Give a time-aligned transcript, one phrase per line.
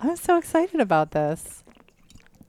[0.00, 1.62] I'm so excited about this.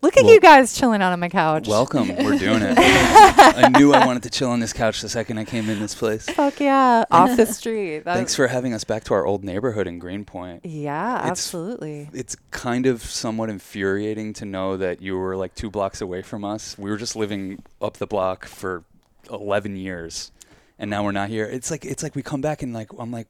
[0.01, 1.67] Look at well, you guys chilling out on my couch.
[1.67, 2.07] Welcome.
[2.07, 2.75] We're doing it.
[2.79, 5.93] I knew I wanted to chill on this couch the second I came in this
[5.93, 6.27] place.
[6.27, 7.05] Fuck yeah.
[7.11, 8.03] Off the street.
[8.03, 10.65] Thanks for having us back to our old neighborhood in Greenpoint.
[10.65, 12.09] Yeah, it's, absolutely.
[12.13, 16.43] It's kind of somewhat infuriating to know that you were like two blocks away from
[16.43, 16.75] us.
[16.79, 18.83] We were just living up the block for
[19.29, 20.31] 11 years
[20.81, 21.45] and now we're not here.
[21.45, 23.27] It's like it's like we come back and like I'm like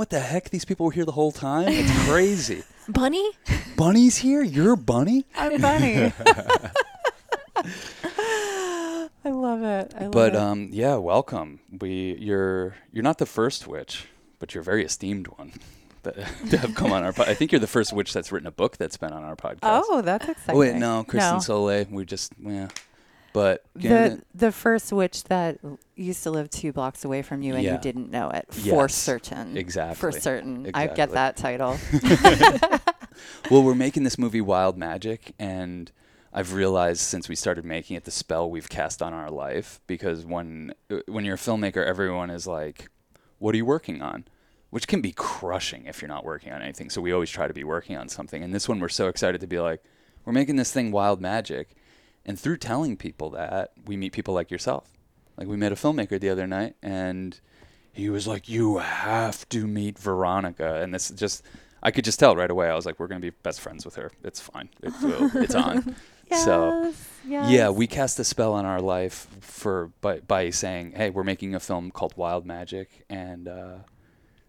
[0.00, 0.48] what the heck?
[0.48, 1.68] These people were here the whole time?
[1.68, 2.62] It's crazy.
[2.88, 3.32] Bunny?
[3.76, 4.42] Bunny's here?
[4.42, 5.26] You're Bunny?
[5.36, 6.10] I'm Bunny.
[9.22, 9.92] I love it.
[9.94, 10.36] I love but it.
[10.36, 11.60] um, yeah, welcome.
[11.82, 14.06] We you're you're not the first witch,
[14.38, 15.52] but you're a very esteemed one
[16.04, 16.14] that
[16.48, 17.12] to have come on our.
[17.12, 19.36] Po- I think you're the first witch that's written a book that's been on our
[19.36, 19.58] podcast.
[19.64, 20.56] Oh, that's exciting.
[20.56, 21.40] Oh wait, no, Kristen no.
[21.40, 21.86] Soleil.
[21.90, 22.68] We just yeah.
[23.32, 25.58] But the the first witch that
[25.94, 27.74] used to live two blocks away from you and yeah.
[27.74, 29.56] you didn't know it yes, for certain.
[29.56, 29.96] Exactly.
[29.96, 30.90] For certain, exactly.
[30.90, 31.78] I get that title.
[33.50, 35.92] well, we're making this movie Wild Magic, and
[36.32, 39.80] I've realized since we started making it the spell we've cast on our life.
[39.86, 42.88] Because when uh, when you're a filmmaker, everyone is like,
[43.38, 44.24] "What are you working on?"
[44.70, 46.90] Which can be crushing if you're not working on anything.
[46.90, 48.42] So we always try to be working on something.
[48.42, 49.84] And this one, we're so excited to be like,
[50.24, 51.76] "We're making this thing Wild Magic."
[52.30, 54.96] And through telling people that, we meet people like yourself.
[55.36, 57.40] Like we met a filmmaker the other night, and
[57.92, 61.42] he was like, "You have to meet Veronica." And this just,
[61.82, 62.70] I could just tell right away.
[62.70, 64.12] I was like, "We're gonna be best friends with her.
[64.22, 64.68] It's fine.
[64.80, 64.92] It,
[65.34, 65.96] it's on."
[66.30, 66.94] yes, so,
[67.26, 67.50] yes.
[67.50, 71.56] yeah, we cast a spell on our life for by by saying, "Hey, we're making
[71.56, 73.78] a film called Wild Magic," and uh,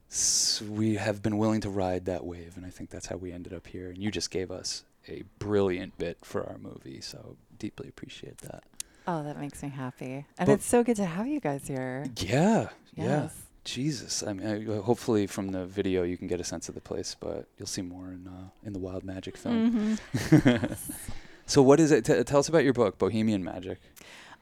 [0.08, 3.32] so we have been willing to ride that wave, and I think that's how we
[3.32, 3.90] ended up here.
[3.90, 8.64] And you just gave us a brilliant bit for our movie, so deeply appreciate that.
[9.08, 12.08] Oh, that makes me happy, and but it's so good to have you guys here.
[12.18, 12.98] Yeah, yes.
[12.98, 13.30] yeah.
[13.64, 16.74] Jesus, I mean, I, uh, hopefully from the video you can get a sense of
[16.74, 20.00] the place, but you'll see more in uh, in the Wild Magic film.
[20.12, 20.74] Mm-hmm.
[21.46, 22.04] so, what is it?
[22.04, 23.78] T- tell us about your book, Bohemian Magick.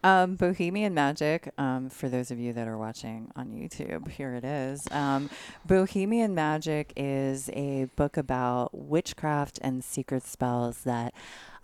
[0.02, 4.46] Um, Bohemian Magick, um, for those of you that are watching on YouTube, here it
[4.46, 4.88] is.
[4.92, 5.30] Um,
[5.66, 11.14] Bohemian Magick is a book about witchcraft and secret spells that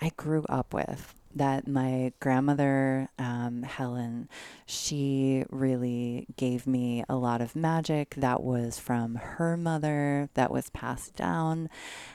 [0.01, 4.29] I grew up with that my grandmother, um, Helen,
[4.65, 10.69] she really gave me a lot of magic that was from her mother, that was
[10.69, 11.69] passed down,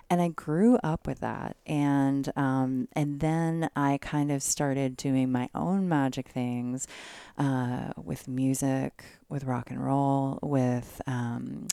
[0.08, 1.56] and I grew up with that.
[1.66, 6.88] And um, and then I kind of started doing my own magic things
[7.36, 11.66] uh, with music, with rock and roll, with um,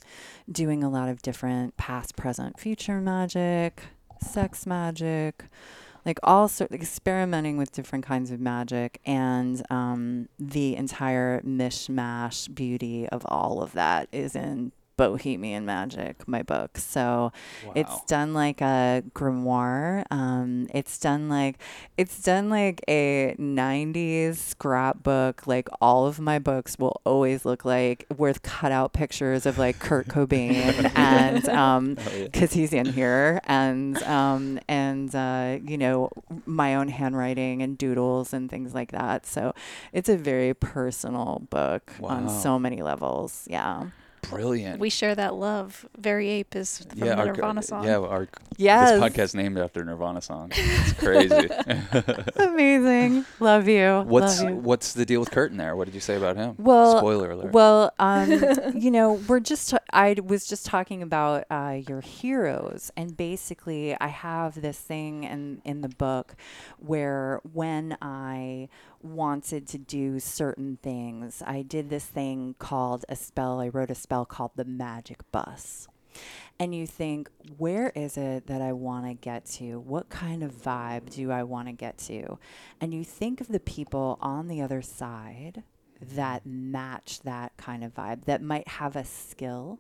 [0.52, 3.84] doing a lot of different past, present, future magic,
[4.20, 5.46] sex magic
[6.08, 13.08] like all sort experimenting with different kinds of magic and um, the entire mishmash beauty
[13.10, 16.78] of all of that is in Bohemian Magick, my book.
[16.78, 17.32] So
[17.66, 17.74] wow.
[17.76, 20.04] it's done like a grimoire.
[20.12, 21.60] Um, it's done like
[21.98, 25.46] it's done like a '90s scrapbook.
[25.46, 30.08] Like all of my books will always look like with cutout pictures of like Kurt
[30.10, 36.10] Cobain and um, because he's in here and um, and uh, you know
[36.46, 39.28] my own handwriting and doodles and things like that.
[39.28, 39.54] So
[39.94, 42.10] it's a very personal book wow.
[42.10, 43.46] on so many levels.
[43.48, 43.90] Yeah
[44.30, 44.80] brilliant.
[44.80, 45.86] We share that love.
[45.98, 47.84] Very Ape is from yeah, the Nirvana song.
[47.84, 48.28] Yeah, our
[48.58, 48.92] yes.
[48.92, 50.52] this podcast named after Nirvana song.
[50.54, 51.50] It's crazy.
[52.36, 53.26] Amazing.
[53.40, 54.04] Love you.
[54.06, 54.56] What's Love you.
[54.58, 55.76] what's the deal with Kurt in there?
[55.76, 56.56] What did you say about him?
[56.58, 57.52] Well, spoiler alert.
[57.52, 58.32] Well, um,
[58.76, 63.96] you know, we're just t- I was just talking about uh, your heroes, and basically,
[64.00, 66.36] I have this thing in in the book
[66.80, 68.70] where when I
[69.02, 71.44] wanted to do certain things.
[71.46, 75.88] I did this thing called a spell, I wrote a spell called the magic bus.
[76.60, 79.80] And you think, where is it that I want to get to?
[79.80, 82.40] What kind of vibe do I want to get to?
[82.82, 85.64] And you think of the people on the other side
[86.02, 89.80] that match that kind of vibe, that might have a skill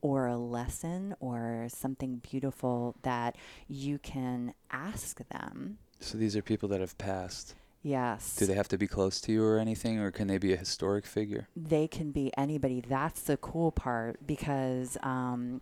[0.00, 3.36] or a lesson or something beautiful that
[3.68, 5.78] you can ask them.
[5.98, 7.54] So these are people that have passed.
[7.84, 8.36] Yes.
[8.36, 10.56] Do they have to be close to you or anything, or can they be a
[10.56, 11.48] historic figure?
[11.54, 12.80] They can be anybody.
[12.80, 15.60] That's the cool part because um,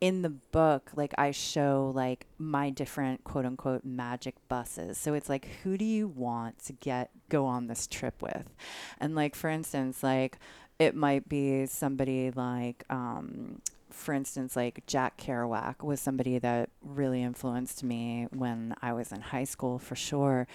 [0.00, 4.98] in the book, like I show like my different quote unquote magic buses.
[4.98, 8.54] So it's like, who do you want to get go on this trip with?
[9.00, 10.38] And like for instance, like
[10.78, 13.62] it might be somebody like um,
[13.94, 19.20] for instance, like Jack Kerouac was somebody that really influenced me when I was in
[19.20, 20.46] high school for sure.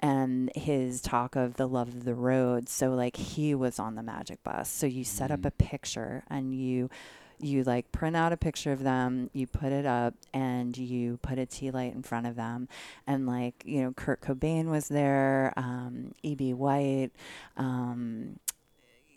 [0.00, 2.68] And his talk of the love of the road.
[2.68, 4.70] So, like, he was on the magic bus.
[4.70, 5.46] So, you set mm-hmm.
[5.46, 6.90] up a picture and you
[7.38, 11.38] you like print out a picture of them, you put it up, and you put
[11.38, 12.68] a tea light in front of them.
[13.06, 16.54] And like, you know, Kurt Cobain was there, um, E.B.
[16.54, 17.10] White,
[17.56, 18.38] um,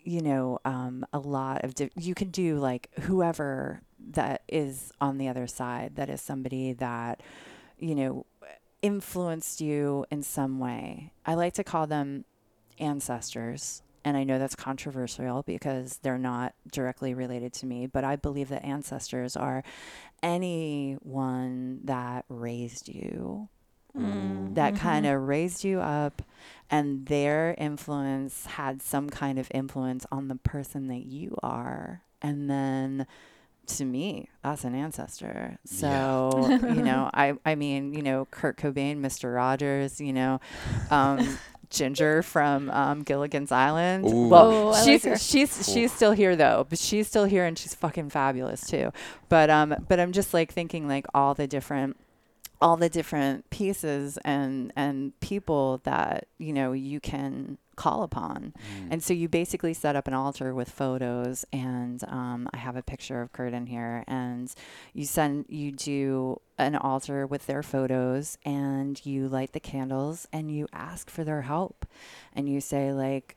[0.02, 5.18] you know, um, a lot of, di- you can do like whoever that is on
[5.18, 7.22] the other side, that is somebody that,
[7.78, 8.26] you know,
[8.82, 11.12] influenced you in some way.
[11.26, 12.24] I like to call them
[12.78, 13.82] ancestors.
[14.02, 18.48] And I know that's controversial because they're not directly related to me, but I believe
[18.48, 19.62] that ancestors are
[20.22, 23.50] anyone that raised you,
[23.96, 24.54] Mm.
[24.54, 24.78] that Mhm.
[24.78, 26.22] kind of raised you up,
[26.70, 32.02] and their influence had some kind of influence on the person that you are.
[32.22, 33.06] And then
[33.66, 35.58] to me, that's an ancestor.
[35.64, 39.34] So, you know, I, I mean, you know, Kurt Cobain, Mr.
[39.34, 40.40] Rogers, you know,
[40.90, 41.38] um,
[41.70, 44.04] Ginger from um, Gilligan's Island.
[44.06, 44.28] Ooh.
[44.28, 45.16] Well, Oh, I like she's her.
[45.16, 48.92] she's she's still here though, but she's still here and she's fucking fabulous too.
[49.28, 51.96] But um, but I'm just like thinking like all the different
[52.60, 58.88] all the different pieces and and people that you know you can call upon Mm.
[58.90, 62.82] and so you basically set up an altar with photos and um, i have a
[62.82, 64.52] picture of kurt in here and
[64.92, 70.54] you send you do an altar with their photos and you light the candles and
[70.54, 71.86] you ask for their help
[72.34, 73.36] and you say like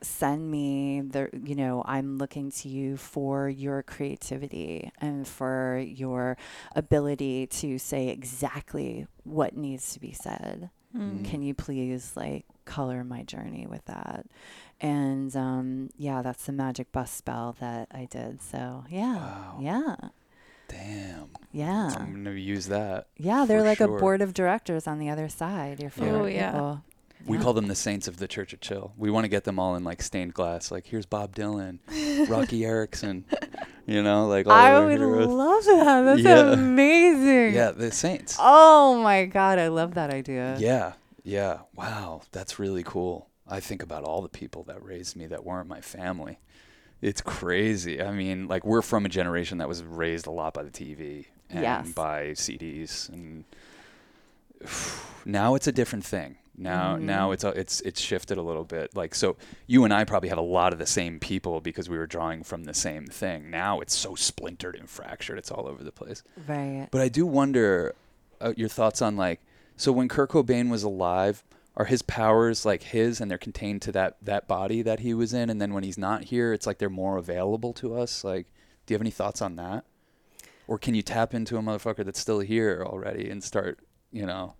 [0.00, 6.36] send me the you know i'm looking to you for your creativity and for your
[6.76, 11.22] ability to say exactly what needs to be said Mm.
[11.22, 14.24] can you please like color my journey with that
[14.80, 19.58] and um yeah that's the magic bus spell that i did so yeah Wow.
[19.60, 19.96] yeah
[20.68, 21.28] Damn.
[21.52, 23.08] yeah I'm gonna use that.
[23.18, 23.96] yeah they're like sure.
[23.96, 26.52] a board of directors on the other side your favorite Oh, yeah.
[26.52, 26.84] people.
[27.26, 27.42] We Yeah.
[27.42, 28.92] call them the saints of the Church of Chill.
[28.96, 30.70] We want to get them all in like stained glass.
[30.70, 31.78] Like here's Bob Dylan,
[32.28, 33.24] Roky Erickson,
[33.86, 35.26] you know, like all I would heroes.
[35.28, 36.02] love that.
[36.04, 36.52] That's Yeah.
[36.52, 37.54] amazing.
[37.54, 38.36] Yeah, the saints.
[38.38, 40.56] Oh my god, I love that idea.
[40.58, 40.92] Yeah,
[41.24, 41.58] yeah.
[41.74, 43.28] Wow, that's really cool.
[43.46, 46.38] I think about all the people that raised me that weren't my family.
[47.00, 48.02] It's crazy.
[48.02, 51.26] I mean, like we're from a generation that was raised a lot by the TV
[51.50, 51.92] and Yes.
[51.92, 53.44] by CDs, and
[55.24, 56.36] now it's a different thing.
[56.58, 57.34] Now, now Mhm.
[57.34, 58.96] it's a, it's it's shifted a little bit.
[58.96, 61.96] Like so, you and I probably had a lot of the same people because we
[61.96, 63.50] were drawing from the same thing.
[63.50, 65.38] Now it's so splintered and fractured.
[65.38, 66.22] It's all over the place.
[66.48, 66.88] Right.
[66.90, 67.94] But I do wonder
[68.40, 69.40] uh, your thoughts on like
[69.76, 71.44] so when Kurt Cobain was alive,
[71.76, 75.32] are his powers like his and they're contained to that that body that he was
[75.32, 78.24] in, and then when he's not here, it's like they're more available to us.
[78.24, 78.46] Like,
[78.84, 79.84] do you have any thoughts on that?
[80.66, 83.78] Or can you tap into a motherfucker that's still here already and start,
[84.12, 84.54] you know,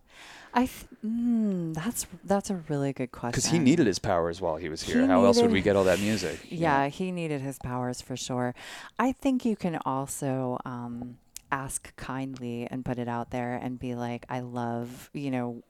[0.58, 3.30] I th- mm, that's that's a really good question.
[3.30, 5.06] because he needed his powers while he was He here.
[5.06, 6.40] How else would we get all that music?
[6.50, 8.56] Yeah, he needed his powers for sure.
[8.98, 11.18] I think you can also um,
[11.52, 15.62] ask kindly and put it out there and be like, I love, you know,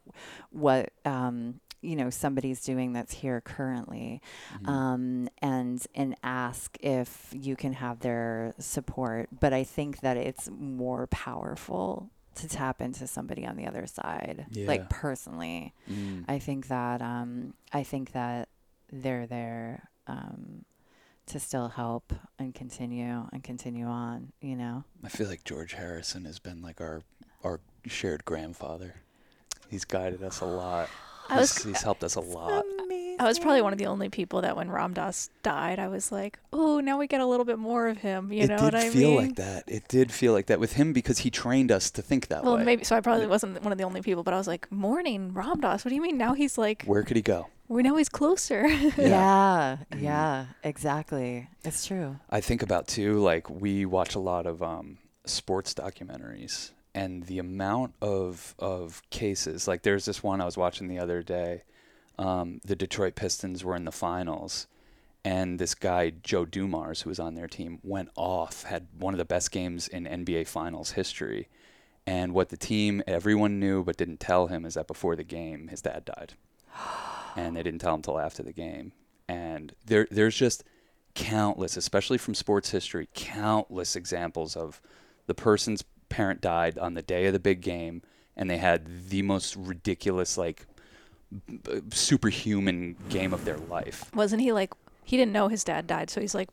[0.50, 4.22] what, um, you know, somebody's doing that's here currently.
[4.62, 4.68] Mhm.
[4.68, 9.28] Um, and and ask if you can have their support.
[9.38, 12.08] But I think that it's more powerful
[12.38, 14.46] to tap into somebody on the other side.
[14.50, 14.66] Yeah.
[14.66, 15.74] Like personally.
[15.90, 16.24] Mm.
[16.28, 18.48] I think that um, I think that
[18.92, 20.64] they're there um,
[21.26, 24.32] to still help and continue and continue on.
[24.40, 27.02] You know, I feel like George Harrison has been like our
[27.44, 28.94] our shared grandfather.
[29.68, 30.88] He's guided us a lot.
[31.28, 32.64] I was he's, he's helped us a lot.
[33.20, 36.10] I was probably one of the only people that when Ram Dass died, I was
[36.12, 38.32] like, oh, now we get a little bit more of him.
[38.32, 38.86] You it know what I mean?
[38.88, 39.64] It did feel like that.
[39.66, 42.56] It did feel like that with him because he trained us to think that Well,
[42.56, 42.64] way.
[42.64, 42.96] maybe so.
[42.96, 45.84] I probably wasn't one of the only people, but I was like, morning, Ram Dass.
[45.84, 46.16] What do you mean?
[46.18, 47.48] Now he's like, Where could he go?
[47.68, 48.66] we know he's closer.
[48.68, 50.02] Yeah, Mhm.
[50.02, 51.48] yeah, exactly.
[51.64, 52.16] It's true.
[52.30, 57.38] I think about too, like we watch a lot of um, sports documentaries, and the
[57.38, 59.68] amount of of cases.
[59.68, 61.62] Like there's this one I was watching the other day.
[62.18, 64.66] Um, the Detroit Pistons were in the finals,
[65.24, 68.64] and this guy Joe Dumars, who was on their team, went off.
[68.64, 71.48] Had one of the best games in NBA Finals history.
[72.06, 75.68] And what the team, everyone knew but didn't tell him, is that before the game,
[75.68, 76.34] his dad died,
[77.36, 78.92] and they didn't tell him till after the game.
[79.28, 80.64] And there, there's just
[81.14, 84.80] countless, especially from sports history, countless examples of
[85.26, 88.02] the person's parent died on the day of the big game,
[88.36, 90.66] and they had the most ridiculous, like,
[91.92, 94.10] superhuman game of their life.
[94.14, 94.72] Wasn't he like,
[95.04, 96.48] he didn't know his dad died, so he's like,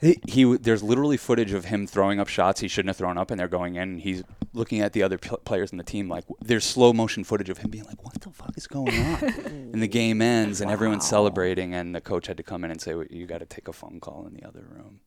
[0.00, 3.30] He, he there's literally footage of him throwing up shots he shouldn't have thrown up,
[3.30, 4.22] and they're going in, and he's
[4.52, 7.58] looking at the other pl- players in the team like there's slow motion footage of
[7.58, 9.24] him being like, "What the fuck is going on?"
[9.72, 12.80] and the game ends, and everyone's celebrating, and the coach had to come in and
[12.80, 15.00] say, well, "You got to take a phone call in the other room."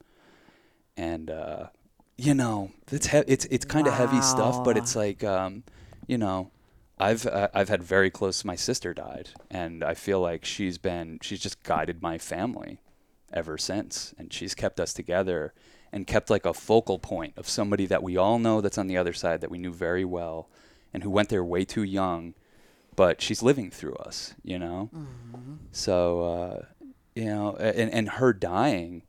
[0.98, 1.67] and uh,
[2.17, 5.63] you know, it's he- it's it's kind of heavy stuff, but it's like um,
[6.08, 6.50] you know,
[7.00, 8.44] I've uh, I've had very close.
[8.44, 12.80] My sister died, and I feel like she's been she's just guided my family
[13.32, 15.54] ever since, and she's kept us together
[15.92, 18.98] and kept like a focal point of somebody that we all know that's on the
[18.98, 20.50] other side that we knew very well,
[20.94, 22.34] and who went there way too young,
[22.96, 24.89] but she's living through us, you know.
[25.72, 26.66] So uh,
[27.16, 29.04] you know, and and her dying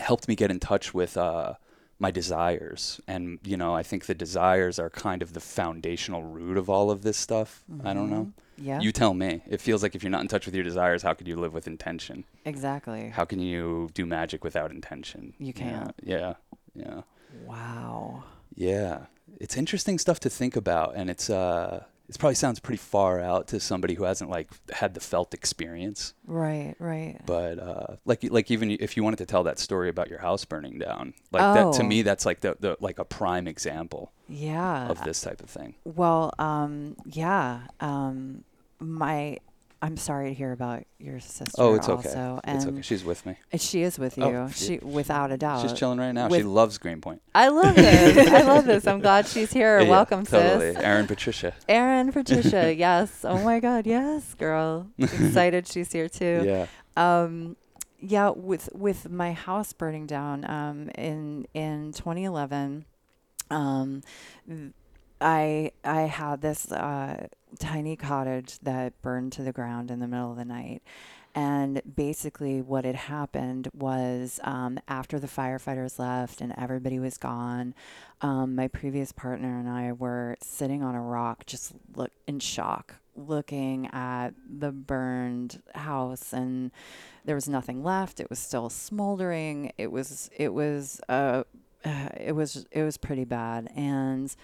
[0.00, 1.54] helped me get in touch with uh,
[1.98, 6.56] my desires, and you know, I think the desires are kind of the foundational root
[6.56, 7.64] of all of this stuff.
[7.84, 8.32] I don't know.
[8.56, 8.80] Yeah.
[8.80, 9.40] You tell me.
[9.48, 11.54] It feels like if you're not in touch with your desires, how could you live
[11.54, 12.24] with intention?
[12.44, 13.08] exactly.
[13.10, 15.34] How can you do magic without intention?
[15.38, 15.94] You can't.
[16.02, 16.34] Yeah.
[16.74, 17.02] Yeah.
[17.46, 18.24] Wow.
[18.54, 19.06] Yeah.
[19.40, 23.48] It's interesting stuff to think about and it's uh it probably sounds pretty far out
[23.48, 26.14] to somebody who hasn't like had the felt experience.
[26.26, 26.74] Right.
[26.78, 27.20] Right.
[27.26, 30.44] But uh like like even if you wanted to tell that story about your house
[30.44, 31.86] burning down, like that to Oh.
[31.86, 34.88] me that's like the, the like a prime example Yeah.
[34.88, 35.74] of this type of thing.
[35.84, 37.60] Well, um, yeah.
[37.80, 38.44] Um,
[38.80, 39.38] my,
[39.80, 41.54] I'm sorry to hear about your sister.
[41.56, 42.08] Oh, it's okay.
[42.08, 42.82] Also, it's okay.
[42.82, 43.36] She's with me.
[43.58, 44.24] she is with you.
[44.24, 44.50] Oh, yeah.
[44.50, 45.62] she, without a doubt.
[45.62, 46.28] She's chilling right now.
[46.28, 47.22] with- she loves Greenpoint.
[47.32, 48.28] I love this.
[48.32, 48.88] I love this.
[48.88, 49.80] I'm glad she's here.
[49.80, 50.74] Yeah, Welcome, totally.
[50.74, 50.82] sis.
[50.82, 51.54] Erin Patricia.
[51.68, 52.74] Erin Patricia.
[52.76, 53.24] yes.
[53.24, 53.86] Oh my God.
[53.86, 54.88] Yes, girl.
[54.98, 56.42] Excited she's here too.
[56.44, 56.66] Yeah.
[56.96, 57.56] Um,
[58.00, 62.84] yeah, with with my house burning down um, in in 2011,
[63.50, 64.02] um,
[65.20, 67.26] I I had this uh,
[67.58, 70.82] tiny cottage that burned to the ground in the middle of the night.
[71.34, 77.74] And basically, what had happened was um, after the firefighters left and everybody was gone,
[78.22, 82.96] um, my previous partner and I were sitting on a rock, just look in shock,
[83.14, 86.72] looking at the burned house, and
[87.24, 88.20] there was nothing left.
[88.20, 89.72] It was still smoldering.
[89.78, 91.44] It was it was uh,
[91.84, 94.34] it was it was pretty bad, and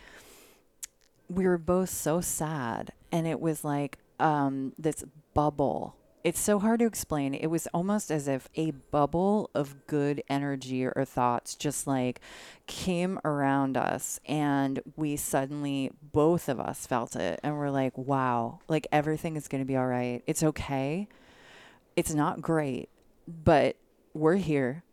[1.28, 5.04] we were both so sad, and it was like um, this
[5.34, 5.96] bubble.
[6.22, 7.34] It's so hard to explain.
[7.34, 12.20] It was almost as if a bubble of good energy or thoughts just like
[12.66, 18.60] came around us, and we suddenly, both of us felt it, and we're like, wow,
[18.68, 20.22] like everything is going to be all right.
[20.26, 21.08] It's okay.
[21.96, 22.88] It's not great,
[23.26, 23.76] but
[24.14, 24.83] we're here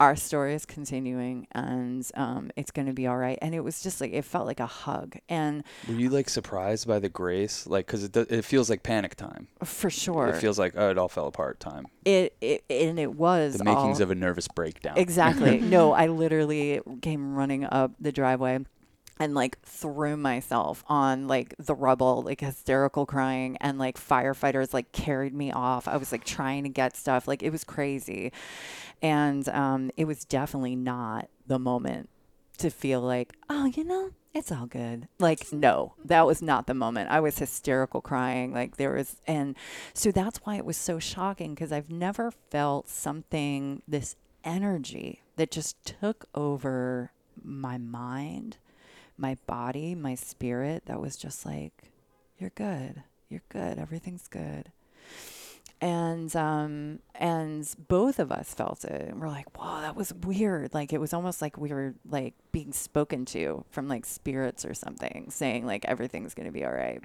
[0.00, 3.82] our story is continuing and um, it's going to be all right and it was
[3.82, 7.66] just like it felt like a hug and Were you like surprised by the grace?
[7.66, 9.48] Like, because it, do- it feels like panic time.
[9.64, 11.86] for sure It feels like, oh, it all fell apart time.
[12.04, 14.96] it, it and it was The makings all, of a nervous breakdown.
[14.96, 18.60] exactly no i literally came running up the driveway
[19.18, 24.92] and like threw myself on like the rubble like hysterical crying and like firefighters like
[24.92, 25.88] carried me off.
[25.88, 27.28] I was like trying to get stuff.
[27.28, 28.32] Like it was crazy.
[29.02, 32.08] And um it was definitely not the moment
[32.58, 35.08] to feel like oh you know it's all good.
[35.18, 37.10] Like no that was not the moment.
[37.10, 38.52] I was hysterical crying.
[38.52, 39.56] Like there was and
[39.94, 45.50] so that's why it was so shocking because i've never felt something this energy that
[45.50, 48.56] just took over my mind
[49.18, 51.92] my body my spirit that was just like
[52.38, 53.02] you're good.
[53.28, 53.78] You're good.
[53.78, 54.70] Everything's good.
[55.80, 59.08] And um and both of us felt it.
[59.10, 60.74] And we're like whoa that was weird.
[60.74, 64.74] Like it was almost like we were like being spoken to from like spirits or
[64.74, 67.02] something saying like everything's going to be all right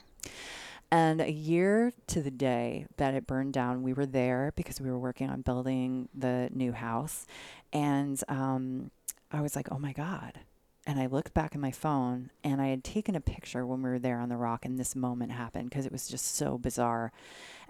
[0.91, 4.91] and a year to the day that it burned down we were there because we
[4.91, 7.25] were working on building the new house.
[7.71, 8.91] And um
[9.31, 10.39] i was like oh my god
[10.85, 13.89] and I looked back at my phone and I had taken a picture when we
[13.89, 17.11] were there on the rock and this moment happened because it was just so bizarre.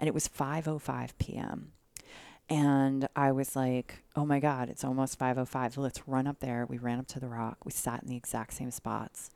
[0.00, 1.72] And it was 5:05 p.m.
[2.48, 5.76] And I was like, "Oh my god, it's almost 5:05.
[5.76, 7.58] Let's run up there." We ran up to the rock.
[7.64, 9.30] We sat in the exact same spots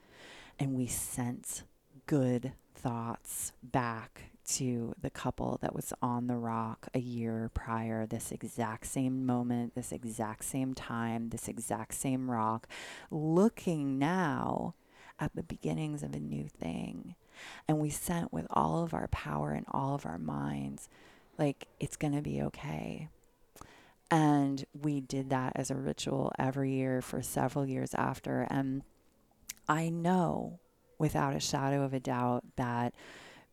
[0.59, 1.63] and we sent
[2.07, 8.33] good thoughts back to the couple that was on the rock a year prior, this
[8.33, 12.67] exact same moment, this exact same time, this exact same rock,
[13.11, 14.75] looking now
[15.21, 17.15] at the beginnings of a new thing.
[17.67, 20.89] And we sent with all of our power and all of our minds,
[21.39, 23.09] like, it's going to be okay.
[24.11, 28.47] And we did that as a ritual every year for several years after.
[28.51, 28.83] And
[29.69, 30.61] I know
[30.99, 32.95] without a shadow of a doubt that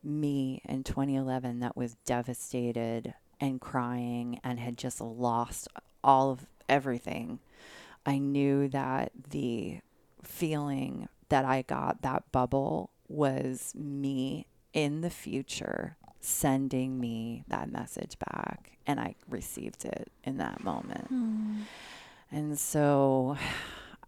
[0.06, 5.68] me in 2011 that was devastated and crying and had just lost
[6.04, 7.40] all of everything.
[8.06, 9.80] I knew that the
[10.24, 18.18] feeling that I got, that bubble, was me in the future sending me that message
[18.20, 18.78] back.
[18.88, 21.08] And I received it in that moment.
[21.08, 21.62] Hmm.
[22.32, 23.38] And so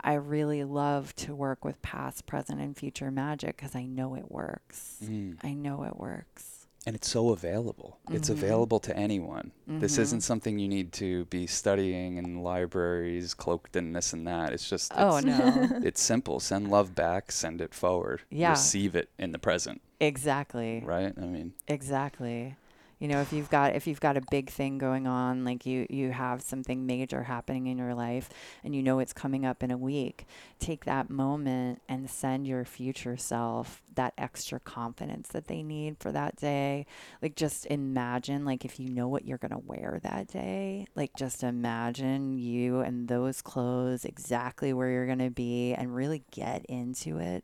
[0.01, 4.31] I really love to work with past, present, and future magic because I know it
[4.31, 4.97] works.
[5.03, 5.37] Mm.
[5.43, 6.53] I know it works.
[6.85, 7.97] And it's so available.
[8.09, 8.33] It's Mhm.
[8.33, 9.51] available to anyone.
[9.67, 10.01] This Mhm.
[10.03, 14.53] isn't something you need to be studying in libraries, cloaked in this and that.
[14.53, 15.35] It's just Oh, no.
[15.83, 16.39] it's simple.
[16.39, 18.21] Send love back, send it forward.
[18.29, 18.51] Yeah.
[18.51, 20.81] Receive it in the present, exactly.
[20.85, 21.13] right?
[21.17, 22.55] I mean, Exactly.
[22.99, 25.85] You know, if you've got if you've got a big thing going on, like you
[25.89, 28.29] you have something major happening in your life
[28.63, 30.25] and you know it's coming up in a week,
[30.59, 36.11] take that moment and send your future self that extra confidence that they need for
[36.11, 36.85] that day.
[37.21, 41.11] Like just imagine like if you know what you're going to wear that day, like
[41.17, 46.65] just imagine you and those clothes exactly where you're going to be and really get
[46.67, 47.43] into it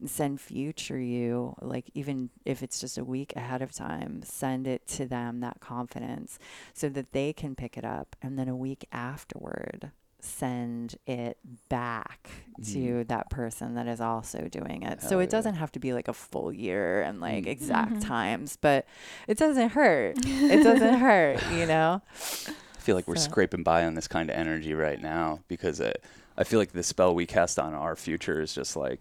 [0.00, 4.66] and send future you like even if it's just a week ahead of time send
[4.66, 6.38] it to them that confidence
[6.74, 9.90] so that they can pick it up and then a week afterward
[10.24, 11.36] send it
[11.68, 12.30] back
[12.62, 13.08] to Mhm.
[13.08, 15.28] that person that is also doing it so it yeah.
[15.30, 17.48] doesn't have to be like a full year and like Mm.
[17.48, 18.04] exact Mhm.
[18.06, 18.86] times but
[19.26, 22.00] it doesn't hurt it doesn't hurt you know
[22.46, 26.02] I feel like we're scraping by on this kind of energy right now because it,
[26.36, 29.00] I feel like the spell we cast on our future is just like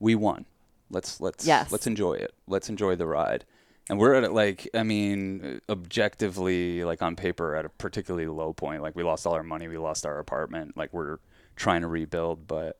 [0.00, 0.46] we won.
[0.90, 1.70] Let's let's Yes.
[1.70, 2.32] let's enjoy it.
[2.46, 3.44] Let's enjoy the ride.
[3.88, 8.82] And we're at like I mean objectively like on paper at a particularly low point.
[8.82, 11.18] Like we lost all our money, we lost our apartment, like we're
[11.56, 12.78] trying to rebuild, but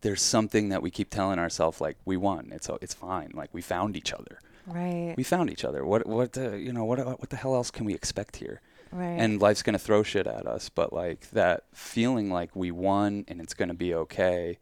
[0.00, 2.50] there's something that we keep telling ourselves like we won.
[2.52, 3.30] It's it's fine.
[3.34, 4.40] Like we found each other.
[4.66, 5.84] right We found each other.
[5.84, 8.60] What what uh, you know what what the hell else can we expect here?
[8.92, 10.68] right and life's gonna throw shit at us.
[10.68, 14.58] But like that feeling like we won and it's gonna be okay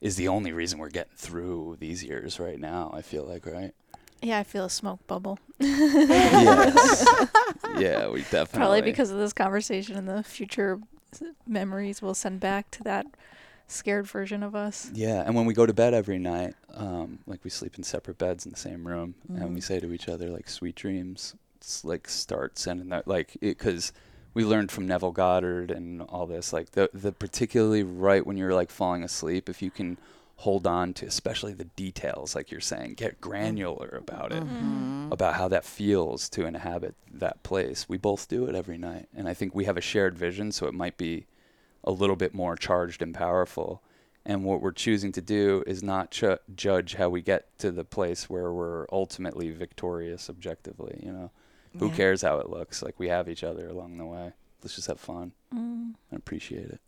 [0.00, 2.90] is the only reason we're getting through these years right now.
[2.94, 3.74] I feel like, right?
[4.22, 5.38] Yeah, I feel a smoke bubble.
[5.58, 7.06] yes.
[7.78, 8.58] Yeah, we definitely.
[8.58, 10.80] Probably because of this conversation and the future
[11.46, 13.06] memories we'll send back to that
[13.68, 14.90] scared version of us.
[14.92, 18.18] Yeah, and when we go to bed every night, um, like we sleep in separate
[18.18, 19.64] beds in the same room, and we Mhm.
[19.64, 23.92] say to each other like "sweet dreams." It's like start sending that like because
[24.34, 28.54] we learned from Neville Goddard and all this like the the particularly right when you're
[28.54, 29.96] like falling asleep, if you can
[30.40, 35.12] hold on to especially the details, like you're saying, get granular about it, Mhm.
[35.12, 37.86] about how that feels to inhabit that place.
[37.90, 40.66] We both do it every night, and I think we have a shared vision, so
[40.66, 41.26] it might be
[41.84, 43.82] a little bit more charged and powerful.
[44.24, 47.84] And what we're choosing to do is not ju- judge how we get to the
[47.84, 51.00] place where we're ultimately victorious objectively.
[51.02, 51.30] You know,
[51.78, 51.94] who Yeah.
[51.96, 52.82] cares how it looks?
[52.82, 54.32] Like we have each other along the way.
[54.62, 55.94] Let's just have fun Mm.
[56.10, 56.80] and appreciate it.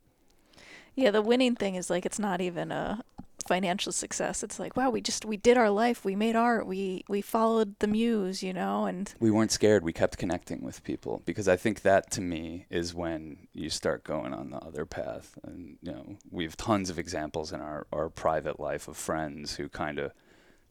[0.94, 3.02] Yeah, the winning thing is like it's not even a
[3.42, 4.42] financial success.
[4.42, 6.05] It's like, wow, we just we did our life.
[6.05, 6.66] We made art.
[6.66, 9.85] We we followed the muse, you know, and We weren't scared.
[9.85, 14.05] We kept connecting with people because I think that to me is when you start
[14.05, 15.38] going on the other path.
[15.44, 19.57] And you know, we have tons of examples in our, our private life of friends
[19.57, 20.12] who kind of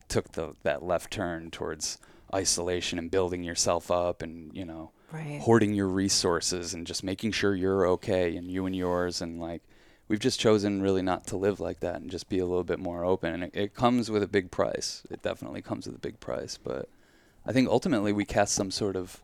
[0.07, 1.97] took the that left turn towards
[2.33, 7.31] isolation and building yourself up and you know right hoarding your resources and just making
[7.31, 9.61] sure you're okay and you and yours and like
[10.11, 12.79] we've just chosen really not to live like that and just be a little bit
[12.79, 13.33] more open.
[13.33, 15.03] And it, it comes with a big price.
[15.09, 16.59] It definitely comes with a big price.
[16.61, 16.89] But
[17.45, 19.21] i think ultimately we cast some sort of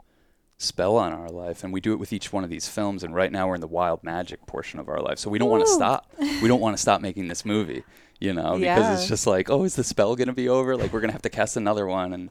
[0.58, 3.04] spell on our life and we do it with each one of these films.
[3.04, 5.20] And right now we're in the wild magic portion of our life.
[5.20, 6.10] So we don't want to stop.
[6.20, 7.84] We don't want to stop making this movie
[8.20, 10.78] you know because it's just like oh is the spell going to be over?
[10.78, 12.14] Like we're going to have to cast another one.
[12.14, 12.30] And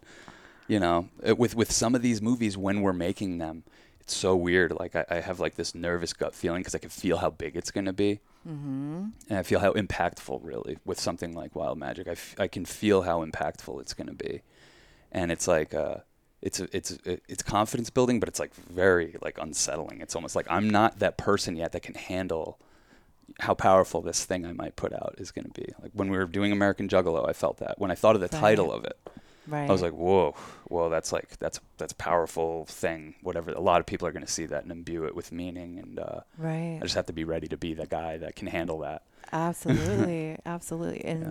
[0.67, 3.65] you know it, with with some of these movies when we're making them
[4.01, 4.73] it's so weird.
[4.73, 7.55] Like i, I have like this nervous gut feeling because i can feel how big
[7.55, 9.07] it's going to be mm-hmm.
[9.29, 12.09] and i feel how impactful really with something like wild magic.
[12.09, 14.43] I, f- I can feel how impactful it's going to be.
[15.13, 15.97] And it's like uh
[16.43, 20.01] it's it's it's confidence building but it's like very like unsettling.
[20.01, 22.59] It's almost like i'm not that person yet that can handle
[23.41, 25.67] how powerful this thing i might put out is going to be.
[25.83, 27.79] Like when we were doing american juggalo i felt that.
[27.79, 28.99] When i thought of the title of it
[29.47, 30.35] right I was like, whoa,
[30.69, 33.15] whoa, that's like that's that's a powerful thing.
[33.23, 35.79] Whatever, a lot of people are going to see that and imbue it with meaning,
[35.79, 38.49] and uh, right I just have to be ready to be the guy that can
[38.49, 39.03] handle that.
[39.33, 41.05] Absolutely, absolutely.
[41.05, 41.23] And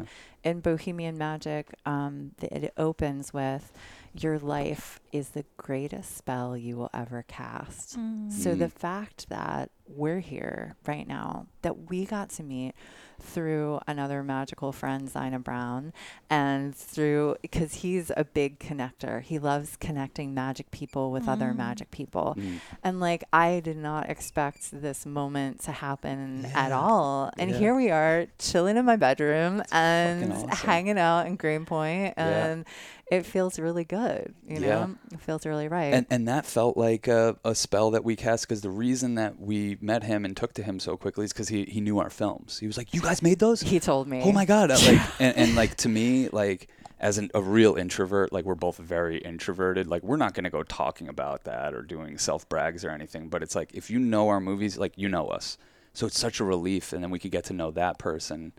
[0.43, 0.51] Yeah.
[0.51, 3.71] in Bohemian Magick, um, th- it opens with
[4.13, 7.97] your life is the greatest spell you will ever cast.
[7.97, 8.31] Mm.
[8.31, 8.71] So the Mm.
[8.71, 12.73] fact that we're here right now, that we got to meet
[13.21, 15.93] through another magical friend, Zina Brown,
[16.29, 19.21] and through because he's a big connector.
[19.21, 21.55] He loves connecting magic people with other Mm.
[21.57, 22.35] magic people.
[22.37, 22.59] Mm.
[22.83, 27.31] And like I did not expect this moment to happen at all.
[27.37, 27.57] And Yeah.
[27.57, 30.49] here we are chilling in my bedroom and awesome.
[30.49, 32.45] hanging out in Greenpoint, Yeah.
[32.47, 32.65] and
[33.09, 34.33] it feels really good.
[34.47, 35.93] You know, it feels really right.
[35.93, 39.39] And and that felt like a, a spell that we cast because the reason that
[39.39, 42.09] we met him and took to him so quickly is because he, he knew our
[42.09, 42.59] films.
[42.59, 43.61] He was like, "You guys made those?
[43.61, 47.29] he told me, Oh my god!" Like and, and like to me, like as an,
[47.33, 49.87] a real introvert, like we're both very introverted.
[49.87, 53.27] Like we're not gonna go talking about that or doing self brags or anything.
[53.29, 55.57] But it's like if you know our movies, like you know us,
[55.93, 58.53] so it's such a relief, and then we could get to know that person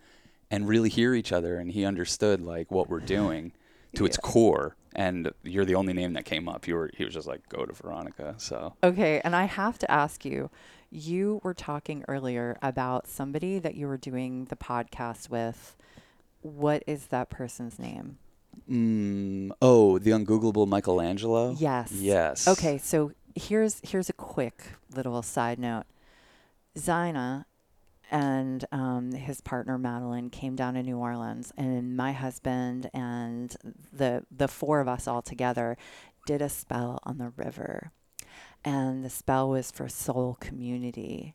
[0.51, 1.57] and really hear each other.
[1.59, 3.53] And he understood like what we're doing
[3.95, 4.31] to its Yeah.
[4.31, 4.77] core.
[4.95, 6.67] And you're the only name that came up.
[6.67, 8.35] You were he was just like go to Veronica.
[8.39, 10.49] So Okay, and I have to ask you,
[10.97, 15.77] you were talking earlier about somebody that you were doing the podcast with.
[16.41, 18.19] What is that person's name?
[18.69, 21.55] mm, oh, the ungoogleable Michelangelo.
[21.59, 21.93] Yes.
[21.93, 22.49] Yes.
[22.49, 25.85] Okay, so here's here's a quick little side note.
[26.79, 27.47] Zina
[28.11, 33.55] and um, his partner Madeline came down to New Orleans, and my husband and
[33.93, 35.77] the the four of us all together
[36.27, 37.93] did a spell on the river,
[38.67, 41.35] and the spell was for soul community,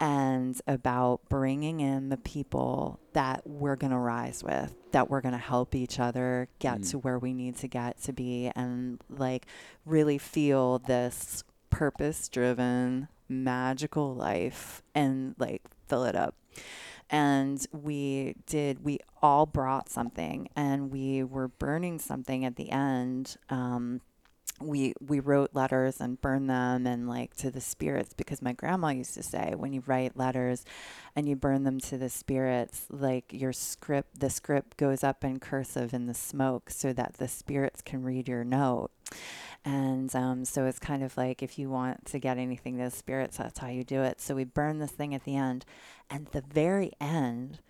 [0.00, 5.74] and about bringing in the people that we're gonna rise with, that we're gonna help
[5.74, 6.90] each other get Mm.
[6.92, 9.44] to where we need to get to be, and like
[9.84, 16.34] really feel this purpose driven magical life and like fill it up
[17.10, 23.36] and we did we all brought something and we were burning something at the end
[23.50, 24.00] um,
[24.60, 28.88] we we wrote letters and burned them and like to the spirits because my grandma
[28.88, 30.64] used to say when you write letters
[31.14, 35.38] and you burn them to the spirits like your script the script goes up in
[35.38, 38.90] cursive in the smoke so that the spirits can read your note.
[39.64, 42.90] And um, so it's kind of like if you want to get anything to the
[42.90, 44.20] spirits that's how you do it.
[44.20, 45.64] So we burn this thing at the end
[46.10, 47.60] and the very end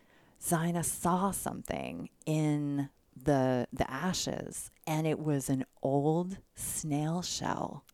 [0.41, 2.91] Zina saw something in
[3.25, 7.85] the the ashes and it was an old snail shell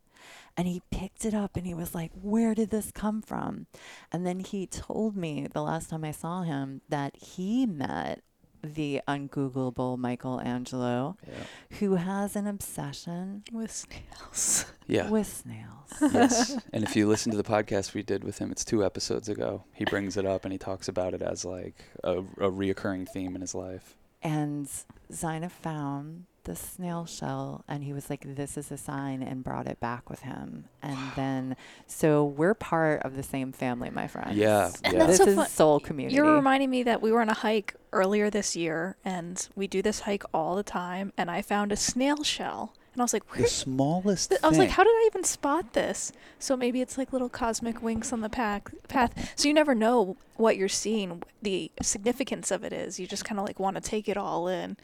[0.57, 3.66] and he picked it up and he was like where did this come from
[4.12, 8.22] and then he told me the last time i saw him that he met
[8.62, 11.78] the ungoogleable michelangelo Yeah.
[11.80, 14.64] who has an obsession with snails.
[14.87, 15.11] Yeah.
[15.11, 16.57] with snails yes.
[16.72, 19.64] And if you listen to the podcast we did with him, it's two episodes ago.
[19.74, 23.35] He brings it up and he talks about it as like a, a reoccurring theme
[23.35, 23.96] in his life.
[24.22, 24.68] and
[25.12, 29.66] Zina found the snail shell and he was like this is a sign and brought
[29.66, 34.37] it back with him and then so we're part of the same family my friends
[34.37, 35.07] Yeah, yeah.
[35.07, 37.35] this so is fun- soul community You were reminding me that we were on a
[37.35, 41.12] hike earlier this year, and we do this hike all the time.
[41.16, 44.59] And I found a snail shell, and I was like, The "Where?" smallest I was
[44.59, 48.20] like, "How did I even spot this?" So maybe it's like little cosmic winks on
[48.20, 49.33] the pack path.
[49.37, 51.22] So you never know what you're seeing.
[51.40, 54.48] The significance of it is you just kind of like want to take it all
[54.48, 54.76] in.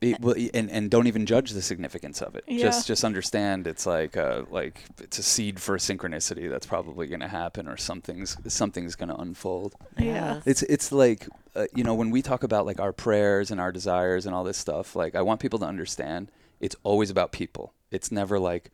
[0.00, 2.44] It- well, and and don't even judge the significance of it.
[2.48, 2.62] Yeah.
[2.64, 7.20] Just just understand it's like uh, like it's a seed for synchronicity that's probably going
[7.20, 9.74] to happen or something's something's going to unfold.
[9.98, 10.40] Yeah.
[10.46, 13.72] It's it's like uh, you know when we talk about like our prayers and our
[13.72, 14.96] desires and all this stuff.
[14.96, 17.74] Like I want people to understand it's always about people.
[17.90, 18.70] It's never like,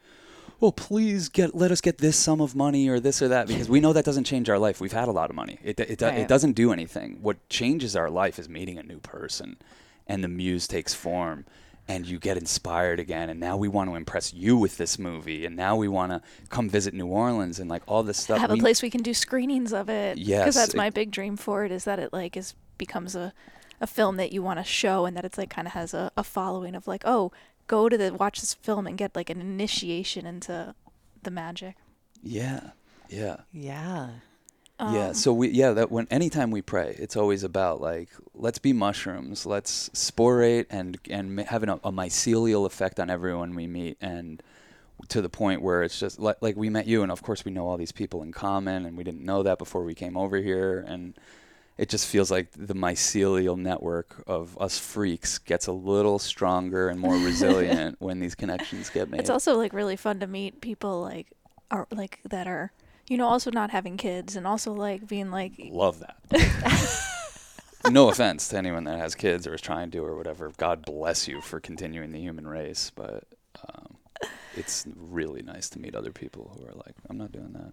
[0.63, 3.69] oh please get let us get this sum of money or this or that because
[3.69, 4.81] we know that doesn't change our life.
[4.81, 5.59] We've had a lot of money.
[5.65, 6.19] It it, do- Right.
[6.21, 7.19] it doesn't do anything.
[7.21, 9.57] What changes our life is meeting a new person,
[10.07, 11.45] and the muse takes form.
[11.89, 15.47] And you get inspired again, and now we want to impress you with this movie,
[15.47, 18.41] and now we want to come visit New Orleans and like all this stuff.
[18.41, 20.19] Have a place we can do screenings of it.
[20.19, 23.15] Yes, because that's it- my big dream for it is that it like is becomes
[23.15, 23.33] a
[23.81, 26.11] a film that you want to show and that it's like kind of has a,
[26.17, 27.31] a following of like oh
[27.69, 30.75] go to the watch this film and get like an initiation into
[31.23, 31.77] the magic.
[32.23, 32.71] Yeah,
[33.09, 33.37] yeah.
[33.53, 34.09] yeah
[34.79, 38.59] yeah Um, so we yeah that when anytime we pray it's always about like let's
[38.59, 43.97] be mushrooms let's sporate and and have an, a mycelial effect on everyone we meet
[44.01, 44.43] and
[45.09, 47.53] to the point where it's just like, like we met you and of course we
[47.53, 50.39] know all these people in common and we didn't know that before we came over
[50.39, 51.15] here and
[51.79, 56.99] it just feels like the mycelial network of us freaks gets a little stronger and
[56.99, 59.21] more resilient when these connections get made.
[59.21, 61.27] It's also like really fun to meet people like
[61.71, 62.73] are like that are
[63.09, 66.17] you know also not having kids and also like being like Love that.
[67.91, 70.53] no offense to anyone that has kids or is trying to or whatever.
[70.57, 73.25] God bless you for continuing the human race, but
[73.69, 73.97] um,
[74.57, 77.73] it's really nice to meet other people who are like, I'm not doing that.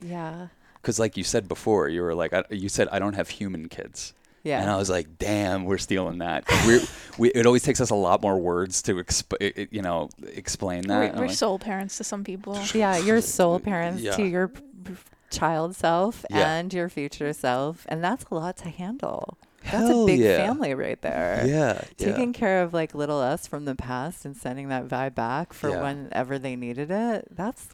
[0.00, 0.48] yeah
[0.80, 3.68] Because, like you said before, you were like, I, you said I don't have human
[3.68, 6.44] kids, yeah and I was like, damn, we're stealing that.
[6.66, 6.80] We're,
[7.18, 10.08] we, it always takes us a lot more words to exp- it, it- you know
[10.32, 10.98] explain that.
[10.98, 12.58] we're, I'm we're like, soul parents to some people.
[12.74, 14.16] yeah your soul parents Yeah.
[14.16, 14.94] to your p- p-
[15.30, 16.54] child self Yeah.
[16.56, 20.36] and your future self and that's a lot to handle That's Hell a big yeah.
[20.38, 21.42] family right there.
[21.46, 22.06] Yeah, yeah.
[22.12, 25.68] Taking care of like little us from the past and sending that vibe back for
[25.70, 25.82] Yeah.
[25.82, 27.26] whenever they needed it.
[27.30, 27.68] That's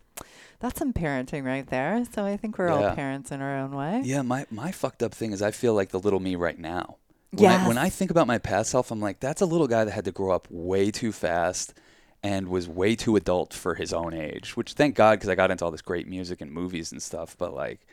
[0.64, 2.04] that's some parenting right there.
[2.14, 4.00] So I think we're all parents in our own way.
[4.02, 6.96] Yeah, my, my fucked up thing is I feel like the little me right now.
[7.32, 9.84] When, I, when I think about my past self, I'm like, that's a little guy
[9.84, 11.74] that had to grow up way too fast
[12.22, 15.50] and was way too adult for his own age, which thank God because I got
[15.50, 17.36] into all this great music and movies and stuff.
[17.36, 17.86] But like,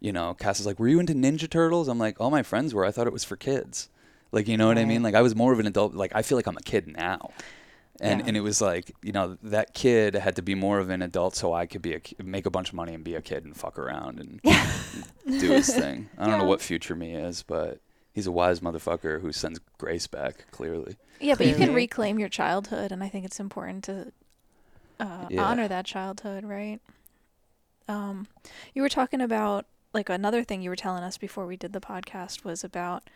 [0.00, 1.86] you know, Cass is like, were you into Ninja Turtles?
[1.86, 2.84] I'm like, all my friends were.
[2.84, 3.90] I thought it was for kids.
[4.32, 5.02] Like, you know what I mean?
[5.02, 5.94] Like, I was more of an adult.
[5.94, 7.30] Like, I feel like I'm a kid now.
[8.00, 8.26] And, Yeah.
[8.28, 11.34] and it was like, you know, that kid had to be more of an adult
[11.34, 13.56] so I could be a, make a bunch of money and be a kid and
[13.56, 14.40] fuck around and
[15.40, 16.08] do his thing.
[16.16, 17.80] I don't know what future me is, but
[18.12, 20.96] he's a wise motherfucker who sends Grace back, clearly.
[21.20, 24.12] Yeah, but you can reclaim your childhood, and I think it's important to
[25.00, 25.42] uh, Yeah.
[25.44, 26.80] honor that childhood, right?
[27.88, 28.26] Um,
[28.74, 31.80] you were talking about like another thing you were telling us before we did the
[31.80, 33.08] podcast was about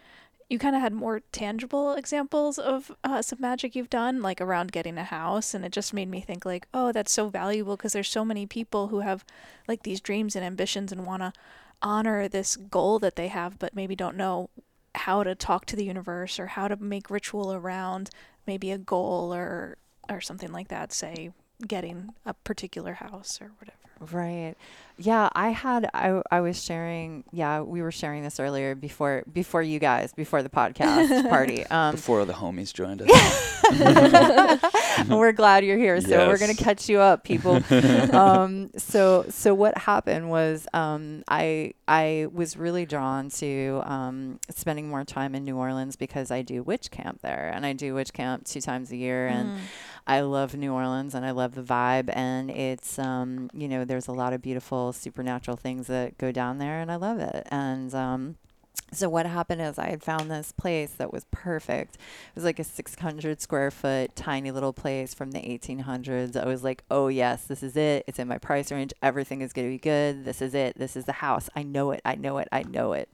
[0.53, 4.71] you kind of had more tangible examples of uh, some magic you've done, like around
[4.71, 7.95] getting a house, and it just made me think like, oh, that's so valuable because
[7.95, 9.25] there's so many people who have
[9.67, 11.33] like these dreams and ambitions and want to
[11.81, 14.51] honor this goal that they have, but maybe don't know
[14.95, 18.11] how to talk to the universe or how to make ritual around
[18.47, 19.79] maybe a goal or
[20.11, 21.31] or something like that say
[21.67, 23.79] getting a particular house or whatever
[24.11, 24.55] Right.
[24.99, 29.63] Yeah, I had I I was sharing yeah, we were sharing this earlier before before
[29.63, 31.65] you guys, before the podcast party.
[31.67, 33.53] Um Before the homies joined us.
[35.09, 36.01] we're glad you're here.
[36.01, 37.63] So we're gonna catch you up, people.
[38.15, 44.89] um, so so what happened was um, I I was really drawn to um, spending
[44.89, 48.13] more time in New Orleans because I do witch camp there, and I do witch
[48.13, 49.59] camp two times a year, and
[50.07, 54.09] I love New Orleans and I love the vibe, and it's um, you know there's
[54.09, 57.95] a lot of beautiful supernatural things that go down there, and I love it, and
[57.95, 58.37] um,
[58.93, 61.95] so what happened is I had found this place that was perfect.
[61.95, 66.37] It was like a 600 square foot tiny little place from the 1800s.
[66.37, 68.05] I was like, "Oh yes, this is it.
[68.07, 68.93] It's in my price range.
[69.03, 70.25] Everything is going to be good.
[70.25, 70.79] This is it.
[70.79, 71.49] This is the house.
[71.57, 72.03] I know it.
[72.05, 72.49] I know it.
[72.53, 73.09] I know it."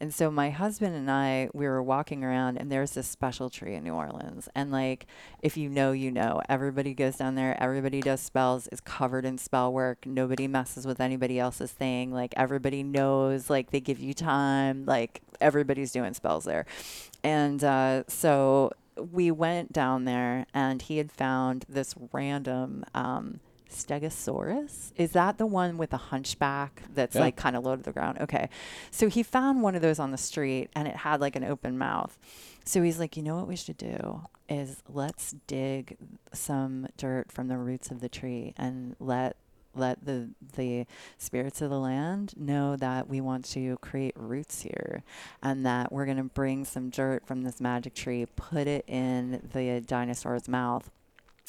[0.00, 3.74] And so my husband and I, we were walking around, and there's this special tree
[3.74, 4.48] in New Orleans.
[4.54, 5.06] And like,
[5.42, 6.42] if you know, you know.
[6.48, 7.60] Everybody goes down there.
[7.62, 8.68] Everybody does spells.
[8.68, 10.06] Is covered in spell work.
[10.06, 12.12] Nobody messes with anybody else's thing.
[12.12, 13.50] Like everybody knows.
[13.50, 14.84] Like they give you time.
[14.86, 16.66] Like everybody's doing spells there.
[17.22, 22.84] And uh, so we went down there, and he had found this random.
[22.94, 24.92] Um, Stegosaurus?
[24.96, 27.22] Is that the one with the hunchback that's Yeah.
[27.22, 28.18] like kind of low to the ground?
[28.20, 28.48] Okay.
[28.90, 31.78] So he found one of those on the street and it had like an open
[31.78, 32.18] mouth.
[32.64, 35.96] So he's like, you know what we should do is let's dig
[36.32, 39.36] some dirt from the roots of the tree and let
[39.76, 40.86] let the the
[41.18, 45.02] spirits of the land know that we want to create roots here
[45.42, 49.42] and that we're going to bring some dirt from this magic tree, put it in
[49.52, 50.92] the dinosaur's mouth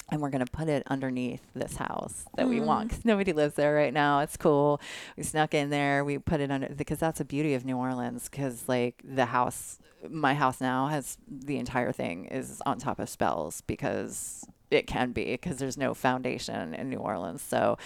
[0.10, 2.89] and we're going to put it underneath this house that we want mm.
[2.89, 4.20] because nobody lives there right now.
[4.20, 4.80] It's cool.
[5.18, 6.04] We snuck in there.
[6.04, 9.80] We put it under because that's the beauty of New Orleans because like the house,
[10.10, 15.12] my house now has the entire thing is on top of spells because it can
[15.12, 17.41] be because there's no foundation in New Orleans.
[17.41, 17.78] So,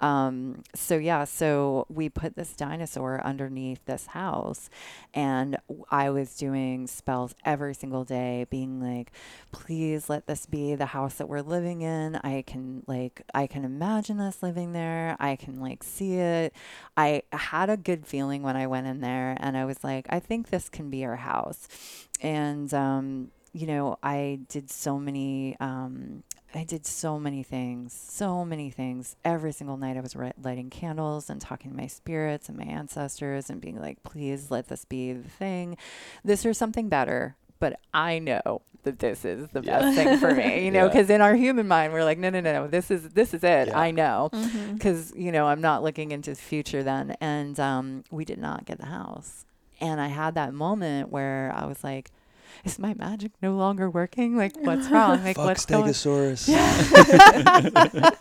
[0.00, 4.68] um, so yeah, so we put this dinosaur underneath this house,
[5.14, 5.56] and
[5.90, 9.12] I was doing spells every single day, being like,
[9.52, 12.16] please let this be the house that we're living in.
[12.16, 15.16] I can like I can imagine us living there.
[15.18, 16.52] I can like see it.
[16.96, 20.20] I had a good feeling when I went in there, and I was like, I
[20.20, 21.68] think this can be our house,
[22.20, 25.56] and um, you know, I did so many.
[25.60, 26.22] Um,
[26.54, 29.16] I did so many things, so many things.
[29.24, 32.64] Every single night, I was ri- lighting candles and talking to my spirits and my
[32.64, 35.76] ancestors and being like, please let this be the thing.
[36.24, 37.36] This or something better.
[37.58, 39.80] But I know that this is the Yeah.
[39.80, 40.88] best thing for me, you know, Yeah.
[40.88, 43.42] because in our human mind, we're like, no, no, no, no, this is this is
[43.42, 43.68] it.
[43.68, 43.78] Yeah.
[43.78, 44.74] I know, Mm-hmm.
[44.74, 47.16] because you know I'm not looking into the future then.
[47.20, 49.44] And um, we did not get the house,
[49.80, 52.12] and I had that moment where I was like,
[52.66, 54.36] is my magic no longer working?
[54.36, 55.22] Like, what's wrong?
[55.22, 55.92] Like, Fuck what's going?
[55.92, 56.48] Stegosaurus.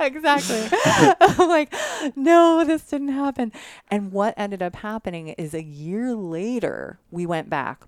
[0.00, 0.78] exactly.
[1.20, 1.74] I'm like,
[2.16, 3.52] no, this didn't happen.
[3.90, 7.84] And what ended up happening is a year later, we went back.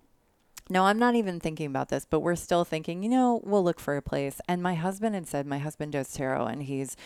[0.71, 3.79] No, I'm not even thinking about this, but we're still thinking, you know, we'll look
[3.79, 4.41] for a place.
[4.49, 6.97] And my husband had said, my husband does tarot and he's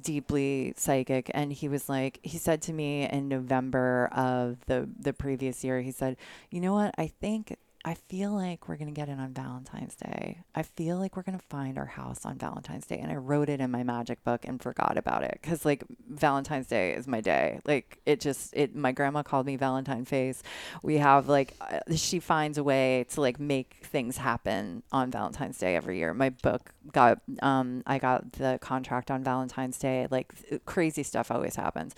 [0.00, 1.30] deeply psychic.
[1.34, 5.82] And he was like, he said to me in November of the, the previous year,
[5.82, 6.16] he said,
[6.50, 6.94] you know what?
[6.96, 7.54] I think
[7.86, 10.38] I feel like we're going to get it on Valentine's Day.
[10.54, 12.98] I feel like we're going to find our house on Valentine's Day.
[12.98, 16.66] And I wrote it in my magic book and forgot about it because, like, Valentine's
[16.66, 17.60] Day is my day.
[17.66, 20.42] Like, it just, it, my grandma called me Valentine face.
[20.82, 25.58] We have, like, uh, she finds a way to, like, make things happen on Valentine's
[25.58, 26.14] Day every year.
[26.14, 30.06] My book got, um, I got the contract on Valentine's Day.
[30.10, 30.32] Like,
[30.64, 31.94] crazy stuff always happens.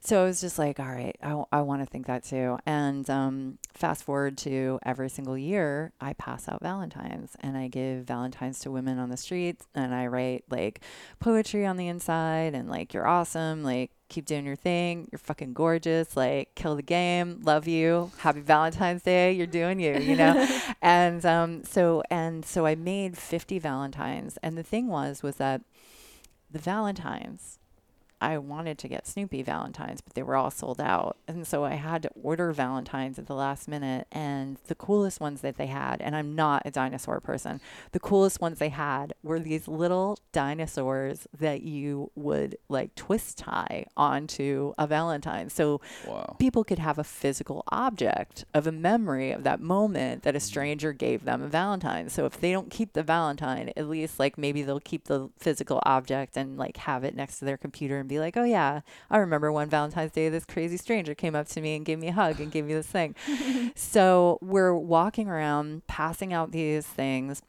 [0.00, 2.58] So I was just like, all right, I, I want to think that too.
[2.66, 8.04] And um, fast forward to every single year, I pass out Valentines and I give
[8.04, 10.80] Valentines to women on the streets and I write like
[11.20, 13.62] poetry on the inside and like, you're awesome.
[13.62, 15.08] Like, keep doing your thing.
[15.12, 16.16] You're fucking gorgeous.
[16.16, 17.40] Like, kill the game.
[17.42, 18.10] Love you.
[18.18, 19.32] Happy Valentine's Day.
[19.32, 20.48] You're doing you, you know?
[20.82, 24.38] and um, so, and so I made 50 Valentines.
[24.42, 25.60] And the thing was, was that
[26.50, 27.58] the Valentines,
[28.20, 31.16] I wanted to get Snoopy Valentines, but they were all sold out.
[31.26, 34.06] And so I had to order Valentines at the last minute.
[34.10, 37.60] And the coolest ones that they had, and I'm not a dinosaur person,
[37.92, 43.84] the coolest ones they had were these little dinosaurs that you would like twist tie
[43.96, 45.48] onto a Valentine.
[45.50, 46.36] So Wow.
[46.38, 50.44] people could have a physical object of a memory of that moment that a mm-hmm.
[50.44, 52.08] stranger gave them a Valentine.
[52.08, 55.80] So if they don't keep the Valentine, at least like maybe they'll keep the physical
[55.84, 59.18] object and like have it next to their computer and be like, oh yeah, I
[59.18, 62.12] remember one Valentine's Day, this crazy stranger came up to me and gave me a
[62.12, 63.14] hug and gave me this thing.
[63.76, 67.42] so we're walking around passing out these things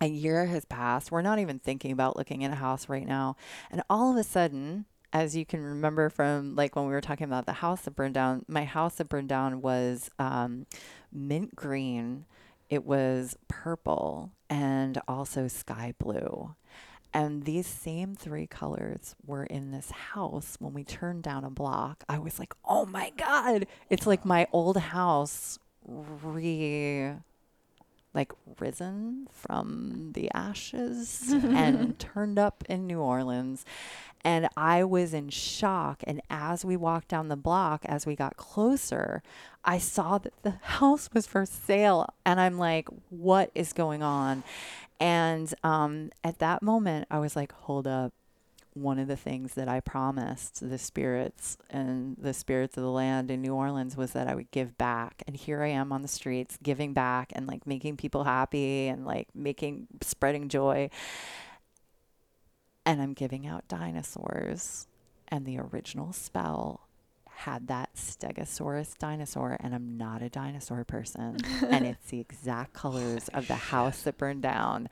[0.00, 1.10] a year has passed.
[1.10, 3.34] We're not even thinking about looking at a house right now.
[3.68, 7.24] And all of a sudden, as you can remember from like when we were talking
[7.24, 10.66] about the house that burned down, my house that burned down was um,
[11.12, 12.26] mint green,
[12.70, 16.54] it was purple, and also sky blue.
[17.12, 22.04] And these same three colors were in this house when we turned down a block.
[22.08, 27.14] I was like, oh my God, it's like my old house re
[28.14, 33.64] like risen from the ashes and turned up in New Orleans.
[34.24, 36.02] And I was in shock.
[36.04, 39.22] And as we walked down the block, as we got closer,
[39.64, 42.12] I saw that the house was for sale.
[42.26, 44.42] And I'm like, what is going on?
[45.00, 48.12] And um, at that moment, I was like, hold up.
[48.74, 53.28] One of the things that I promised the spirits and the spirits of the land
[53.28, 55.24] in New Orleans was that I would give back.
[55.26, 59.04] And here I am on the streets giving back and like making people happy and
[59.04, 60.90] like making, spreading joy.
[62.86, 64.86] And I'm giving out dinosaurs.
[65.26, 66.87] And the original spell
[67.38, 71.36] had that Stegosaurus dinosaur, and I'm not a dinosaur person.
[71.70, 74.88] and it's the exact colors of the house that burned down.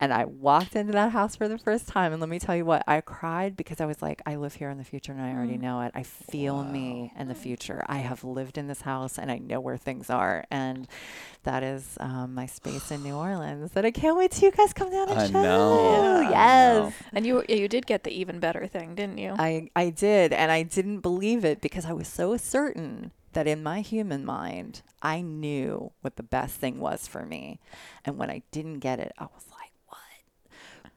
[0.00, 2.64] And I walked into that house for the first time, and let me tell you
[2.64, 5.32] what, I cried because I was like, I live here in the future and I
[5.32, 5.92] already know it.
[5.94, 7.84] I feel me in the future.
[7.86, 10.44] I have lived in this house and I know where things are.
[10.50, 10.88] And
[11.42, 14.72] that is um, my space in New Orleans that I can't wait till you guys
[14.72, 15.32] come down and I show.
[15.32, 16.16] know.
[16.18, 16.76] I Yes.
[16.78, 16.92] know.
[17.12, 19.34] And you you did get the even better thing, didn't you?
[19.38, 23.64] I, I did, and I didn't believe it because I was so certain that in
[23.64, 27.58] my human mind, I knew what the best thing was for me.
[28.04, 29.98] And when I didn't get it, I was like, what?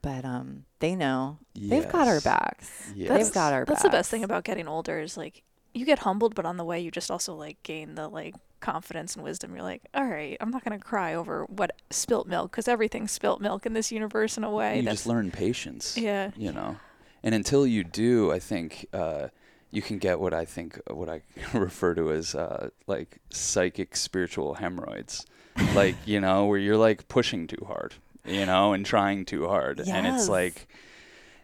[0.04, 1.40] But um, they know.
[1.56, 2.92] They've got our backs.
[2.96, 3.10] Yes.
[3.10, 3.70] They've got our backs.
[3.70, 3.92] That's backs.
[3.92, 5.42] the best thing about getting older is like
[5.74, 9.16] you get humbled, but on the way you just also like gain the like confidence
[9.16, 9.56] and wisdom.
[9.56, 13.42] You're like, all right, I'm not gonna cry over what spilt milk because everything's spilt
[13.42, 14.78] milk in this universe in a way.
[14.78, 15.98] you that's just learn patience.
[15.98, 16.30] yeah.
[16.38, 16.78] You know,
[17.24, 19.30] and until you do, I think uh,
[19.74, 21.22] you can get what I think what I
[21.54, 25.26] refer to as uh, like psychic spiritual hemorrhoids,
[25.74, 29.80] like you know, where you're like pushing too hard, you know, and trying too hard,
[29.80, 30.68] and it's like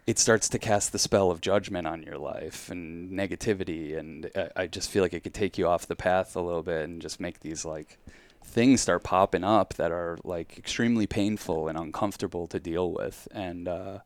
[0.05, 3.97] it starts to cast the spell of judgment on your life and negativity.
[3.97, 6.63] And I, I just feel like it could take you off the path a little
[6.63, 7.97] bit and just make these like
[8.43, 13.27] things start popping up that are like extremely painful and uncomfortable to deal with.
[13.31, 13.99] And uh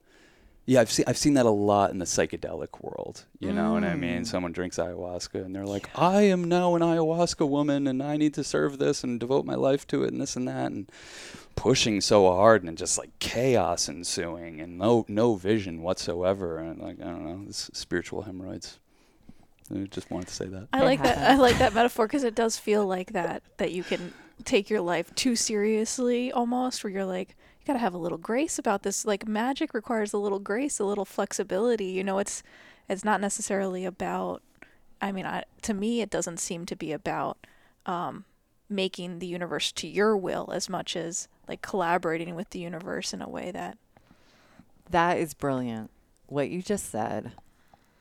[0.66, 3.26] yeah, I've seen I've seen that a lot in the psychedelic world.
[3.40, 4.22] You know what I mean?
[4.22, 4.28] Mm.
[4.28, 8.34] Someone drinks ayahuasca and they're like, "I am now an ayahuasca woman, and I need
[8.36, 10.90] to serve this and devote my life to it, and this and that." And
[11.56, 17.00] pushing so hard and just like chaos ensuing and no no vision whatsoever and like
[17.00, 18.80] I don't know it's spiritual hemorrhoids.
[19.72, 20.68] I just wanted to say that.
[20.74, 21.18] I like that.
[21.18, 23.44] I like that metaphor because it does feel like that.
[23.58, 26.84] That you can take your life too seriously, almost.
[26.84, 29.06] Where you're like, you gotta have a little grace about this.
[29.06, 31.86] Like magic requires a little grace, a little flexibility.
[31.86, 32.44] You know, it's
[32.90, 34.42] it's not necessarily about.
[35.02, 37.38] I mean, I, to me, it doesn't seem to be about
[37.86, 38.26] um,
[38.70, 43.22] making the universe to your will as much as like collaborating with the universe in
[43.22, 43.78] a way that
[44.90, 45.90] That is brilliant.
[46.28, 47.32] What you just said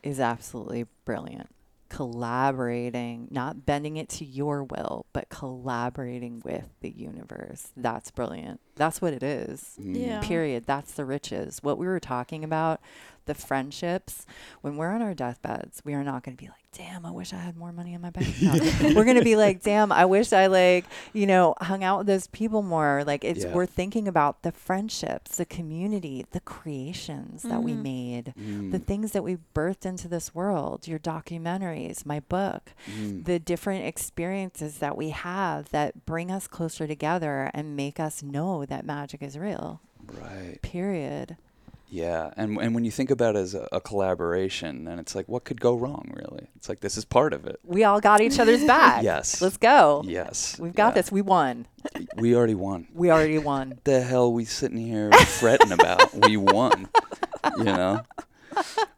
[0.03, 1.51] is absolutely brilliant.
[1.93, 7.71] Collaborating, not bending it to your will, but collaborating with the universe.
[7.77, 8.61] That's brilliant.
[8.77, 9.77] That's what it is.
[9.79, 10.07] Mm.
[10.07, 10.21] Yeah.
[10.23, 10.65] Period.
[10.67, 11.59] That's the riches.
[11.63, 12.81] What we were talking about,
[13.27, 14.27] the friendships,
[14.61, 17.33] when we're on our deathbeds, we are not going to be like, damn, I wish
[17.35, 18.63] I had more money in my bank account.
[18.97, 22.07] we're going to be like, damn, I wish I like, you know, hung out with
[22.07, 23.05] those people more.
[23.07, 23.53] Like it's, Yeah.
[23.53, 27.83] we're thinking about the friendships, the community, the creations that we Mhm.
[27.83, 28.73] made, Mm.
[28.73, 33.25] the things that we birthed into this world, your documentaries, my book, Mm.
[33.27, 38.65] the different experiences that we have that bring us closer together and make us know
[38.65, 39.81] that magic is real.
[40.07, 40.59] Right.
[40.63, 41.37] Period.
[41.93, 45.29] Yeah, and and when you think about it as a, a collaboration, then it's like,
[45.29, 46.49] what could go wrong, really?
[46.57, 47.61] It's like this is part of it.
[47.65, 49.03] We all got each other's back.
[49.03, 49.43] Yes.
[49.43, 50.03] Let's go.
[50.07, 50.59] Yes.
[50.59, 50.95] We've got yeah.
[50.95, 51.13] this.
[51.13, 51.67] We won.
[52.17, 52.89] We already won.
[52.95, 53.79] We already won.
[53.85, 56.15] the hell we sitting here fretting about?
[56.15, 56.89] We won.
[57.59, 58.03] You know?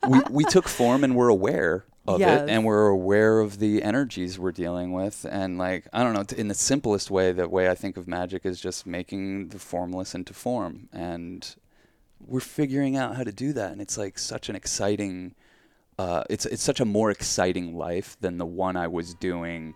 [0.06, 2.42] We we took form and we're aware of Yes.
[2.42, 6.24] it and we're aware of the energies we're dealing with and like I don't know,
[6.36, 10.14] in the simplest way, the way I think of magic is just making the formless
[10.14, 11.56] into form and
[12.26, 15.34] we're figuring out how to do that and it's like such an exciting
[15.98, 19.74] uh, it's it's such a more exciting life than the one I was doing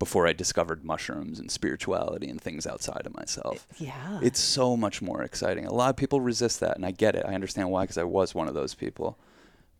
[0.00, 3.66] before I discovered mushrooms and spirituality and things outside of myself.
[3.76, 4.18] Yeah.
[4.22, 5.66] It's so much more exciting.
[5.66, 7.24] A lot of people resist that, and I get it.
[7.28, 9.18] I understand why, because I was one of those people.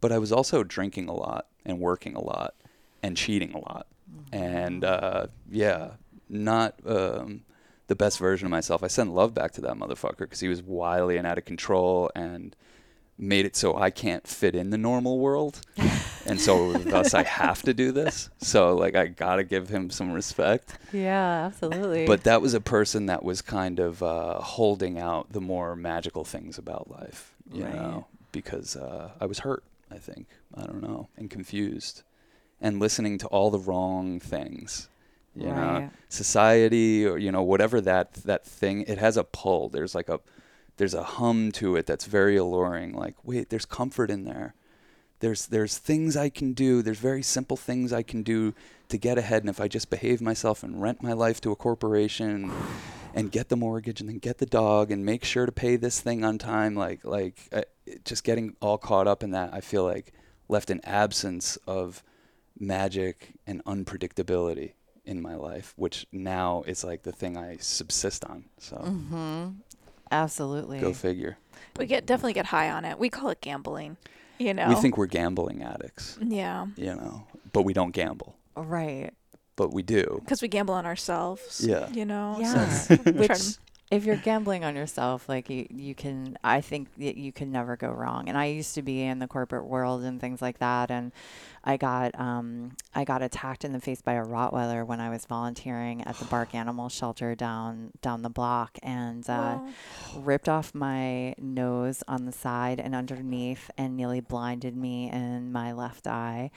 [0.03, 2.55] But I was also drinking a lot and working a lot
[3.03, 3.87] and cheating a lot,
[4.31, 5.93] and uh, yeah,
[6.29, 7.43] not um,
[7.91, 8.83] the best version of myself.
[8.85, 12.09] I sent love back to that motherfucker because he was wily and out of control
[12.15, 12.55] and
[13.19, 15.61] made it so I can't fit in the normal world.
[16.25, 18.31] and so thus I have to do this.
[18.39, 20.79] So like I gotta give him some respect.
[20.93, 22.07] yeah, absolutely.
[22.07, 26.25] But that was a person that was kind of uh, holding out the more magical
[26.25, 27.75] things about life, you Right.
[27.75, 30.29] know, because uh, I was hurt, I think.
[30.57, 32.03] I don't know, and confused,
[32.61, 34.89] and listening to all the wrong things.
[35.35, 38.83] You know, society or you know whatever that that thing.
[38.83, 39.69] It has a pull.
[39.69, 40.21] There's like a
[40.77, 42.95] there's a hum to it that's very alluring.
[42.95, 44.55] Like wait, there's comfort in there.
[45.21, 46.83] There's there's things I can do.
[46.83, 48.55] There's very simple things I can do
[48.89, 49.43] to get ahead.
[49.43, 52.51] And if I just behave myself and rent my life to a corporation
[53.15, 56.01] and get the mortgage and then get the dog and make sure to pay this
[56.01, 57.63] thing on time, like like uh,
[58.05, 60.13] just getting all caught up in that, I feel like
[60.49, 62.03] left an absence of
[62.59, 64.73] magic and unpredictability
[65.11, 68.45] in my life, which now is like the thing I subsist on.
[68.59, 69.49] So hmm
[70.13, 70.81] Absolutely.
[70.81, 71.37] go figure.
[71.79, 72.99] We get definitely get high on it.
[72.99, 73.97] We call it gambling.
[74.39, 74.69] You know.
[74.69, 76.67] We think we're gambling addicts, Yeah.
[76.77, 79.11] you know, but we don't gamble, right.
[79.57, 80.19] but we do.
[80.25, 81.63] Because we gamble on ourselves.
[81.67, 81.89] Yeah.
[81.91, 82.37] You know.
[82.37, 82.63] so Yeah.
[82.63, 83.59] it's- try Which, to-
[83.91, 87.77] if you're gambling on yourself, like you, you can, I think that you can never
[87.77, 88.29] go wrong.
[88.29, 90.93] And I used to be in the corporate world and things like that.
[90.93, 91.11] And
[91.65, 95.27] I got, um, I got attacked in the face by a Rottweiler when I was
[95.27, 100.73] volunteering at the Bark Animal Shelter down, down the block and, uh, Well, ripped off
[100.73, 106.53] my nose on the side and underneath and nearly blinded me in my left eye.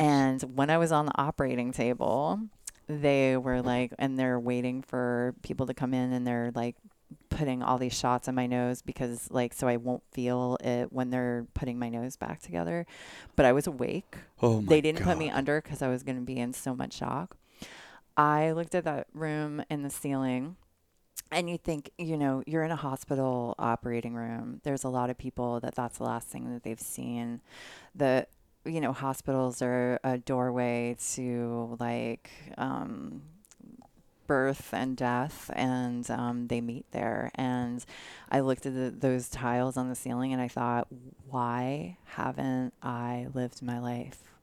[0.00, 2.40] And when I was on the operating table,
[2.86, 6.76] they were like, and they're waiting for people to come in and they're like
[7.28, 11.10] putting all these shots in my nose because, like, so I won't feel it when
[11.10, 12.86] they're putting my nose back together.
[13.36, 14.16] But I was awake.
[14.42, 16.74] Oh my they didn't put me under because I was going to be in so
[16.74, 17.36] much shock.
[18.16, 20.56] I looked at that room in the ceiling
[21.30, 25.18] and you think you know you're in a hospital operating room there's a lot of
[25.18, 27.40] people that that's the last thing that they've seen
[27.94, 28.26] the
[28.64, 33.22] you know hospitals are a doorway to like um
[34.26, 37.30] birth and death and um, they meet there.
[37.34, 37.84] And
[38.30, 40.88] i looked at the, those tiles on the ceiling and i thought
[41.28, 44.33] why haven't i lived my life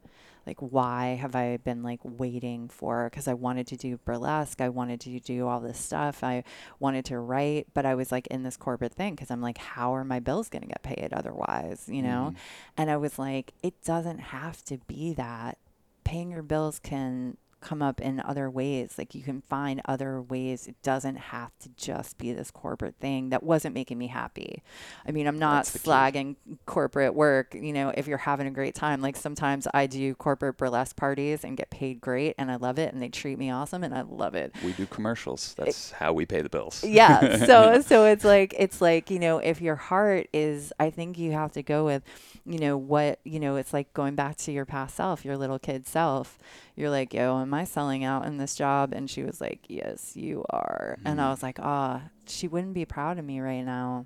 [0.48, 4.68] like why have i been like waiting for because i wanted to do burlesque i
[4.70, 6.44] wanted to do all this stuff i
[6.80, 9.94] wanted to write but i was like in this corporate thing because i'm like how
[9.94, 12.36] are my bills going to get paid otherwise you know Mhm.
[12.78, 15.58] and i was like it doesn't have to be that
[16.04, 18.96] paying your bills can come up in other ways.
[18.98, 20.68] Like you can find other ways.
[20.68, 24.64] It doesn't have to just be this corporate thing that wasn't making me happy.
[25.08, 25.90] I mean i'm not the key.
[25.90, 26.36] slagging
[26.66, 29.02] corporate work you know if you're having a great time.
[29.02, 32.94] Like sometimes i do corporate burlesque parties and get paid great and i love it
[32.94, 34.54] and they treat me awesome and i love it.
[34.64, 35.54] We do commercials.
[35.58, 36.84] That's how we pay the bills.
[36.88, 37.46] yeah.
[37.46, 41.32] So so it's like it's like you know if your heart is i think you
[41.32, 42.04] have to go with
[42.46, 45.60] you know what you know it's like going back to your past self your little
[45.60, 46.40] kid self
[46.76, 50.16] you're like yo am i selling out in this job and she was like yes
[50.16, 54.06] you are and i was like ah she wouldn't be proud of me right now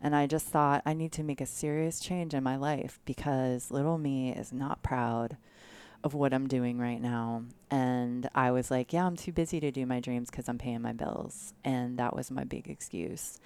[0.00, 3.70] and i just thought i need to make a serious change in my life because
[3.70, 5.36] little me is not proud
[6.04, 7.44] of what I'm doing right now.
[7.70, 10.82] And I was like, yeah, I'm too busy to do my dreams because I'm paying
[10.82, 11.54] my bills.
[11.64, 13.38] And that was my big excuse.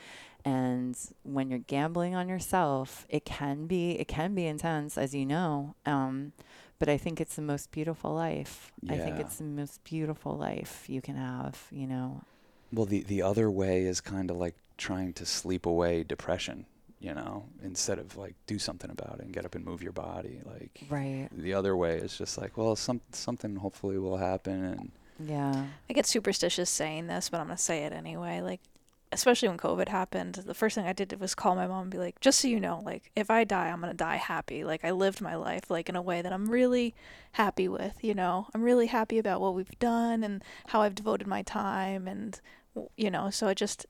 [0.45, 5.27] And when you're gambling on yourself, it can be it can be intense, as you
[5.27, 5.75] know.
[5.85, 6.33] Um,
[6.79, 8.73] but I think it's the most beautiful life.
[8.89, 11.67] I think it's the most beautiful life you can have.
[11.71, 12.23] You know.
[12.73, 16.67] Well, the the other way is kind of like trying to sleep away depression,
[17.01, 19.93] you know, instead of like do something about it and get up and move your
[19.93, 20.41] body.
[20.45, 21.29] Like Right.
[21.33, 25.67] the other way is just like, well, some something hopefully will happen, and Yeah.
[25.89, 28.41] I get superstitious saying this, but I'm gonna say it anyway.
[28.41, 28.61] Like,
[29.13, 31.99] especially when COVID happened, the first thing I did was call my mom and be
[31.99, 34.65] like, "Just so you know, like, if I die, I'm gonna die happy.
[34.65, 36.95] Like, I lived my life like in a way that I'm really
[37.33, 38.03] happy with.
[38.03, 42.09] You know, I'm really happy about what we've done and how I've devoted my time,
[42.09, 42.41] and
[42.97, 43.87] you know, so I just."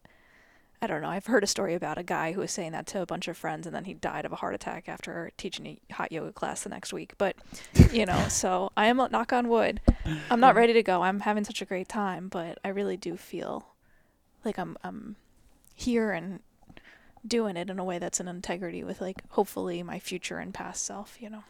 [0.83, 1.09] I don't know.
[1.09, 3.37] I've heard a story about a guy who was saying that to a bunch of
[3.39, 6.62] friends, and then he died of a heart attack after teaching a hot yoga class
[6.64, 7.14] the next week.
[7.17, 7.35] But,
[7.91, 9.81] you know, so I am knock on wood.
[10.31, 11.01] I'm not ready to go.
[11.01, 13.67] I'm having such a great time, but I really do feel
[14.47, 15.16] like I'm I'm
[15.74, 16.40] here and
[17.26, 20.84] doing it in a way that's in integrity with like hopefully my future and past
[20.84, 21.44] self, you know.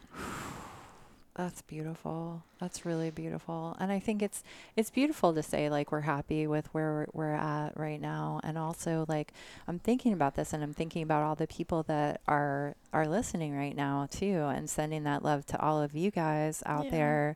[1.35, 2.41] That's beautiful.
[2.59, 3.77] That's really beautiful.
[3.79, 4.43] And I think it's
[4.75, 8.57] it's beautiful to say like we're happy with where we're, we're at right now and
[8.57, 9.33] also like
[9.67, 13.55] I'm thinking about this and I'm thinking about all the people that are are listening
[13.55, 16.91] right now too and sending that love to all of you guys out Yeah.
[16.91, 17.35] there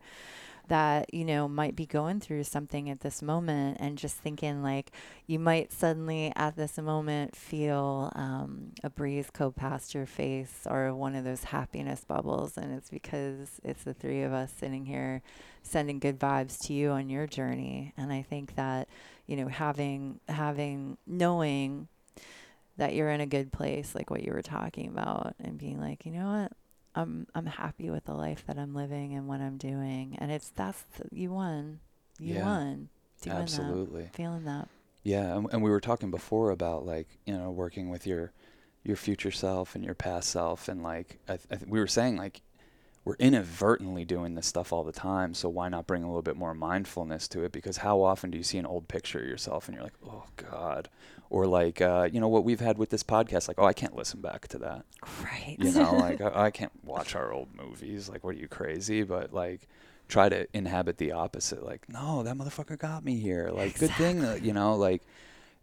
[0.68, 4.92] that you know might be going through something at this moment and just thinking like
[5.28, 10.94] you might suddenly at this moment feel um, a breeze go past your face or
[10.94, 12.58] one of those happiness bubbles.
[12.58, 15.22] And it's because it's the three of us sitting here
[15.64, 17.94] sending good vibes to you on your journey.
[17.98, 18.88] And i think that
[19.28, 21.88] you know having having knowing
[22.78, 26.06] that you're in a good place like what you were talking about and being like
[26.06, 26.52] you know what
[26.96, 30.50] I'm I'm happy with the life that I'm living and what I'm doing, and it's
[30.50, 31.80] that's th- you won,
[32.20, 32.46] you Yeah.
[32.46, 32.90] won,
[33.22, 34.04] doing absolutely.
[34.04, 34.68] that, feeling that.
[35.04, 38.34] Yeah, and, and we were talking before about like you know working with your
[38.84, 41.88] your future self and your past self, and like I, th- I th- we were
[41.88, 42.42] saying like
[43.04, 46.38] we're inadvertently doing this stuff all the time, so why not bring a little bit
[46.38, 47.52] more mindfulness to it?
[47.52, 50.26] Because how often do you see an old picture of yourself and you're like, oh
[50.36, 50.88] God,
[51.30, 53.96] or like uh, you know what we've had with this podcast, like oh I can't
[53.96, 54.86] listen back to that,
[55.24, 55.56] Right.
[55.60, 59.02] you know, like I, I can't watch our old movies, like what are you crazy?
[59.04, 59.68] But like
[60.08, 64.22] try to inhabit the opposite, like no that motherfucker got me here, like good thing
[64.22, 65.02] that you know like.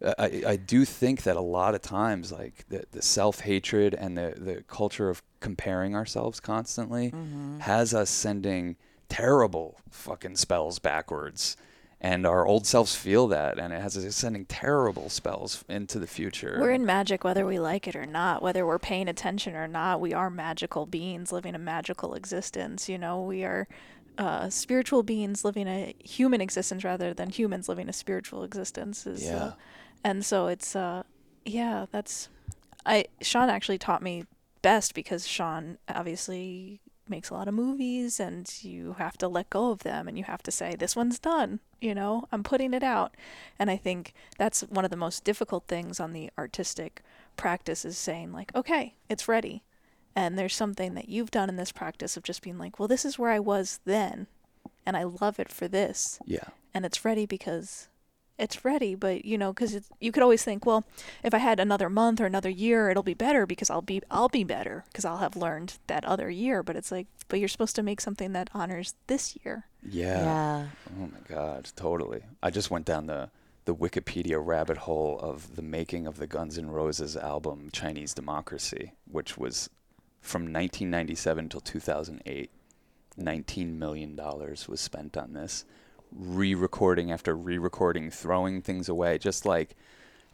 [0.03, 4.17] Uh, I, I do think that a lot of times like the, the self-hatred and
[4.17, 7.59] the, the culture of comparing ourselves constantly mm-hmm.
[7.61, 8.77] has us sending
[9.09, 11.57] terrible fucking spells backwards
[12.01, 16.07] and our old selves feel that and it has us sending terrible spells into the
[16.07, 19.67] future We're in magic whether we like it or not, whether we're paying attention or
[19.67, 20.01] not.
[20.01, 23.21] We are magical beings living a magical existence, you know.
[23.21, 23.67] We are
[24.17, 29.25] uh, spiritual beings living a human existence rather than humans living a spiritual existence is
[29.25, 29.37] Yeah.
[29.37, 29.53] uh,
[30.09, 31.03] and so it's uh
[31.45, 32.29] yeah, that's
[32.87, 34.25] I Sean actually taught me
[34.63, 39.71] best because Sean obviously makes a lot of movies and you have to let go
[39.71, 42.83] of them and you have to say this one's done, you know, I'm putting it
[42.83, 43.15] out.
[43.59, 47.03] And I think that's one of the most difficult things on the artistic
[47.37, 49.63] practice is saying like, okay, it's ready.
[50.15, 53.07] And there's something that you've done in this practice of just being like, well, this
[53.07, 54.27] is where I was then
[54.85, 57.89] and I love it for this yeah and it's ready because
[58.39, 60.85] it's ready but you know because you could always think well
[61.23, 64.29] if i had another month or another year it'll be better because i'll be i'll
[64.29, 66.63] be better because i'll have learned that other year.
[66.63, 69.67] But it's like but you're supposed to make something that honors this year.
[69.83, 70.23] Yeah.
[70.23, 70.67] Yeah.
[70.99, 71.71] oh my god.
[71.77, 72.23] Totally.
[72.43, 73.31] I just went down the
[73.65, 78.93] the wikipedia rabbit hole of the making of the guns n' roses album chinese democracy
[79.05, 79.69] which was
[80.23, 82.51] from 1997 till 2008
[83.21, 85.67] $19 million was spent on this
[86.13, 89.75] re-recording after re-recording throwing things away just like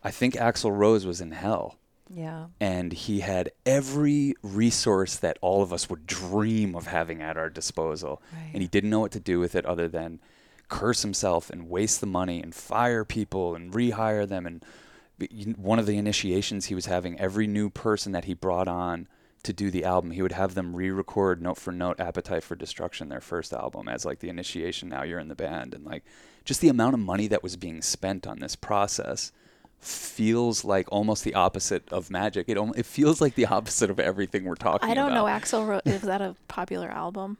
[0.03, 1.77] i think axl rose was in hell
[2.09, 2.47] Yeah.
[2.61, 7.51] and he had every resource that all of us would dream of having at our
[7.51, 8.51] disposal Right.
[8.53, 10.20] and he didn't know what to do with it other than
[10.68, 14.64] curse himself and waste the money and fire people and rehire them and
[15.57, 19.07] one of the initiations he was having every new person that he brought on
[19.45, 23.09] to do the album he would have them re-record note for note appetite for destruction
[23.09, 26.03] their first album as like the initiation now you're in the band and like
[26.45, 29.32] just the amount of money that was being spent on this process
[29.80, 34.01] feels like almost the opposite of magic it, al- it feels like the opposite of
[34.01, 34.90] everything we're talking about.
[34.90, 37.36] i don't about know axel wrote is that a popular album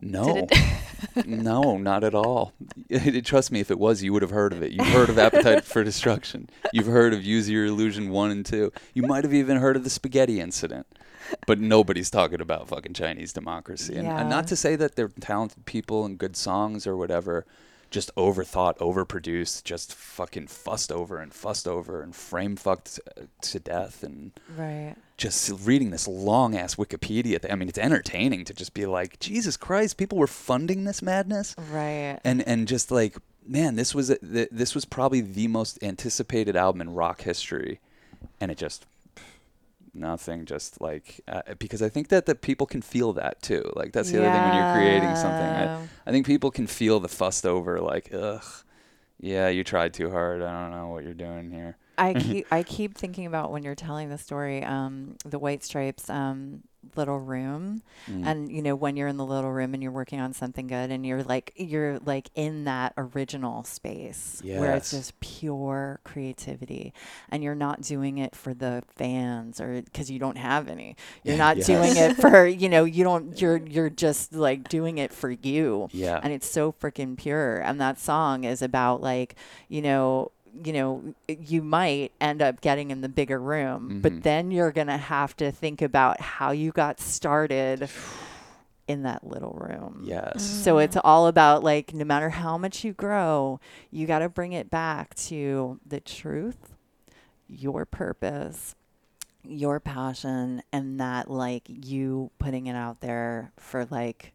[0.00, 0.46] No,
[1.26, 2.52] no, not at all.
[3.24, 4.72] Trust me, if it was, you would have heard of it.
[4.72, 6.48] You've heard of Appetite for Destruction.
[6.72, 8.72] You've heard of Use Your Illusion 1 and 2.
[8.94, 10.86] You might have even heard of the spaghetti incident.
[11.46, 13.94] But nobody's talking about fucking Chinese democracy.
[13.96, 14.28] And, and Yeah.
[14.28, 17.44] not to say that they're talented people and good songs or whatever,
[17.90, 23.58] just overthought, overproduced, just fucking fussed over and fussed over and frame fucked uh, to
[23.58, 24.94] death and Right.
[25.16, 27.40] Just reading this long ass Wikipedia.
[27.40, 27.50] Thing.
[27.50, 31.54] I mean, it's entertaining to just be like, Jesus Christ, people were funding this madness,
[31.70, 32.18] Right.
[32.24, 36.56] and and just like, man, this was a, th- this was probably the most anticipated
[36.56, 37.80] album in rock history,
[38.40, 38.84] and it just
[39.94, 40.44] nothing.
[40.44, 43.70] Just like uh, because I think that the people can feel that too.
[43.74, 45.30] Like that's the other thing when you're creating something.
[45.46, 48.44] I, I think people can feel the fussed over, like, ugh,
[49.18, 50.42] yeah, you tried too hard.
[50.42, 51.76] I don't know what you're doing here.
[51.98, 56.08] I keep I keep thinking about when you're telling the story, um, the White Stripes
[56.10, 56.62] um,
[56.94, 58.24] little room, Mm.
[58.26, 60.90] and you know when you're in the little room and you're working on something good,
[60.90, 66.92] and you're like you're like in that original space where it's just pure creativity,
[67.30, 70.96] and you're not doing it for the fans or because you don't have any.
[71.24, 75.12] You're not doing it for you know you don't you're you're just like doing it
[75.12, 76.20] for you yeah.
[76.22, 79.34] and it's so freaking pure and that song is about like
[79.68, 80.30] you know
[80.64, 84.02] you know you might end up getting in the bigger room Mhm.
[84.02, 87.88] but then you're going to have to think about how you got started
[88.88, 90.42] in that little room yes.
[90.42, 93.58] so it's all about like no matter how much you grow
[93.90, 96.72] you got to bring it back to the truth
[97.48, 98.74] your purpose
[99.48, 104.32] your passion and that like you putting it out there for like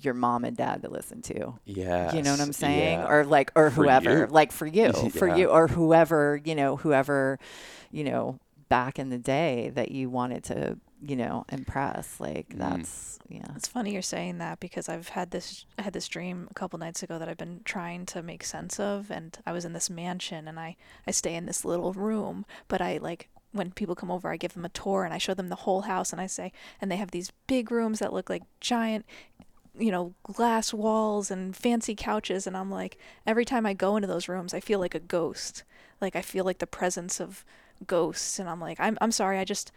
[0.00, 2.14] your mom and dad to listen to Yeah.
[2.14, 3.00] you know what I'm saying?
[3.00, 3.08] Yeah.
[3.08, 4.26] Or like, or For whoever, you.
[4.26, 7.38] like for you, for you, or whoever, you know, whoever,
[7.90, 8.38] you know,
[8.68, 12.20] back in the day that you wanted to, you know, impress.
[12.20, 12.58] Like Mm.
[12.58, 13.44] that's, yeah.
[13.56, 16.78] It's funny you're saying that because I've had this I had this dream a couple
[16.78, 19.90] nights ago that I've been trying to make sense of and I was in this
[19.90, 20.76] mansion and I
[21.06, 24.54] I stay in this little room but I like when people come over I give
[24.54, 26.96] them a tour and I show them the whole house and I say and they
[26.96, 29.04] have these big rooms that look like giant
[29.78, 34.08] you know glass walls and fancy couches and I'm like every time I go into
[34.08, 35.64] those rooms I feel like a ghost.
[36.00, 37.44] Like I feel like the presence of
[37.86, 39.72] ghosts and I'm like I'm I'm sorry I just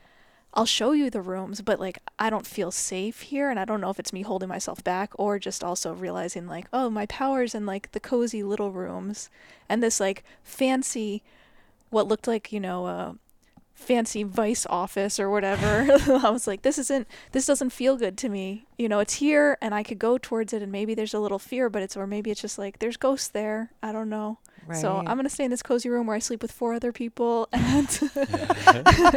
[0.53, 3.79] I'll show you the rooms, but like I don't feel safe here, and I don't
[3.79, 7.55] know if it's me holding myself back or just also realizing like, oh, my power's
[7.55, 9.29] in like the cozy little rooms,
[9.69, 11.23] and this like fancy,
[11.89, 13.15] what looked like you know a
[13.81, 15.87] fancy vice office or whatever.
[16.25, 18.65] I was like, this isn't, this doesn't feel good to me.
[18.77, 21.39] You know, it's here, and I could go towards it, and maybe there's a little
[21.39, 23.71] fear, but it's or maybe it's just like there's ghosts there.
[23.83, 24.37] I don't know.
[24.67, 24.77] Right.
[24.79, 27.47] So I'm gonna stay in this cozy room where I sleep with four other people,
[27.53, 27.87] and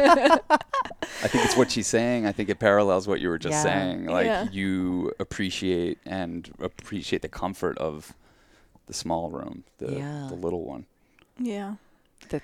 [0.01, 2.25] I think it's what she's saying.
[2.25, 3.63] I think it parallels what you were just Yeah.
[3.63, 4.05] saying.
[4.07, 4.47] Like Yeah.
[4.51, 8.13] you appreciate and appreciate the comfort of
[8.87, 10.27] the small room, the Yeah.
[10.29, 10.85] the little one.
[11.37, 11.75] yeah.
[12.29, 12.41] the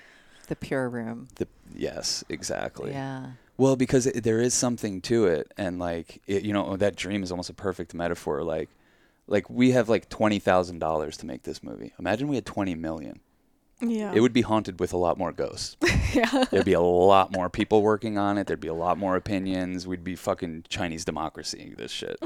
[0.56, 1.28] pure room.
[1.36, 2.92] The yes, exactly.
[2.92, 3.32] Yeah.
[3.56, 7.22] Well, because it, there is something to it, and like it, you know, that dream
[7.22, 8.42] is almost a perfect metaphor.
[8.42, 8.70] Like,
[9.26, 11.92] like we have like twenty thousand dollars to make this movie.
[11.98, 13.20] Imagine we had twenty million.
[13.84, 14.12] Yeah.
[14.14, 15.76] It would be haunted with a lot more ghosts.
[16.14, 16.44] yeah.
[16.50, 18.46] There'd be a lot more people working on it.
[18.46, 19.86] There'd be a lot more opinions.
[19.86, 22.16] We'd be fucking Chinese democracy this shit.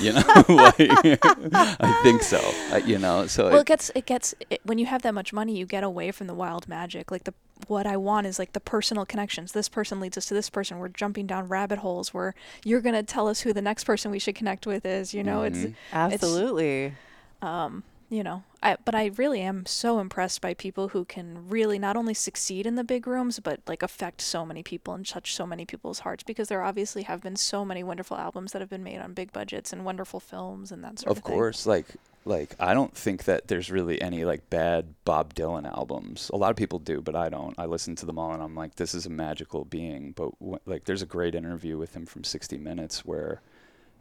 [0.00, 2.38] you know, like, I think so.
[2.72, 5.12] I, you know, so well, it- it gets it gets it, when you have that
[5.14, 7.10] much money, you get away from the wild magic.
[7.10, 7.34] Like the
[7.68, 9.52] what I want is like the personal connections.
[9.52, 10.78] This person leads us to this person.
[10.78, 12.34] We're jumping down rabbit holes where
[12.64, 15.14] you're gonna tell us who the next person we should connect with is.
[15.14, 15.46] You know, Mhm.
[15.66, 16.94] it's Absolutely.
[17.40, 17.82] um,
[18.12, 21.96] you know, I but I really am so impressed by people who can really not
[21.96, 25.46] only succeed in the big rooms, but like affect so many people and touch so
[25.46, 28.84] many people's hearts because there obviously have been so many wonderful albums that have been
[28.84, 31.32] made on big budgets and wonderful films and that sort of, of thing.
[31.32, 31.86] Of course, like
[32.26, 36.30] like I don't think that there's really any like bad Bob Dylan albums.
[36.34, 37.58] A lot of people do, but I don't.
[37.58, 40.12] I listen to them all and I'm like, this is a magical being.
[40.12, 43.40] But w- like, there's a great interview with him from 60 Minutes where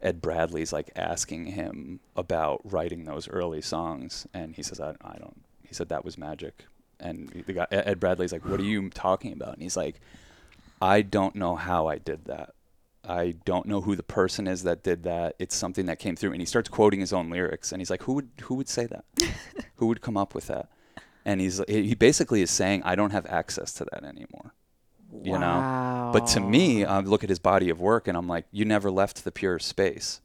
[0.01, 5.17] Ed Bradley's like asking him about writing those early songs, and he says, I, I
[5.17, 5.43] don't.
[5.67, 6.65] He said that was magic,
[6.99, 9.53] and the guy Ed Bradley's like, what are you talking about?
[9.53, 10.01] And he's like,
[10.81, 12.53] I don't know how I did that.
[13.07, 15.35] I don't know who the person is that did that.
[15.39, 18.03] It's something that came through, and he starts quoting his own lyrics, and he's like,
[18.03, 19.05] "Who would who would say that?
[19.75, 20.69] who would come up with that?"
[21.25, 24.53] And he's he basically is saying, "I don't have access to that anymore."
[25.23, 26.09] You know?
[26.13, 28.89] But to me, I look at his body of work, and I'm like, "You never
[28.91, 30.21] left the pure space."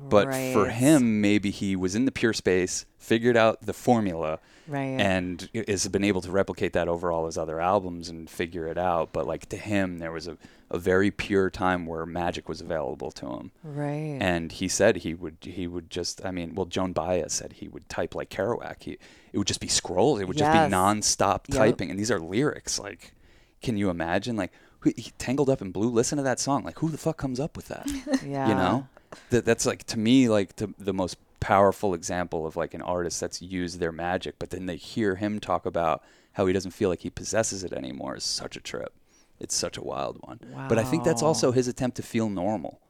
[0.00, 4.38] But for him, maybe he was in the pure space, figured out the formula,
[4.68, 5.00] Right.
[5.00, 8.78] and has been able to replicate that over all his other albums and figure it
[8.78, 9.12] out.
[9.12, 10.36] But like to him, there was a,
[10.70, 13.50] a very pure time where magic was available to him.
[13.64, 14.18] right.
[14.20, 17.66] And he said he would he would just I mean, well Joan Baez said he
[17.66, 18.76] would type like Kerouac.
[18.84, 18.98] He
[19.32, 20.20] it would just be scrolls.
[20.20, 21.56] It would just be nonstop Yep.
[21.58, 21.90] typing.
[21.90, 22.78] And these are lyrics.
[22.78, 23.14] Like,
[23.62, 24.36] can you imagine?
[24.36, 25.88] Like who, he tangled up in blue.
[25.90, 26.64] Listen to that song.
[26.64, 27.86] Like who the fuck comes up with that?
[28.26, 28.48] yeah.
[28.48, 28.88] You know?
[29.30, 33.20] That that's like to me like to, the most powerful example of like an artist
[33.20, 36.02] that's used their magic, but then they hear him talk about
[36.32, 38.92] how he doesn't feel like he possesses it anymore is such a trip.
[39.40, 40.40] It's such a wild one.
[40.52, 40.66] Wow.
[40.68, 42.80] But I think that's also his attempt to feel normal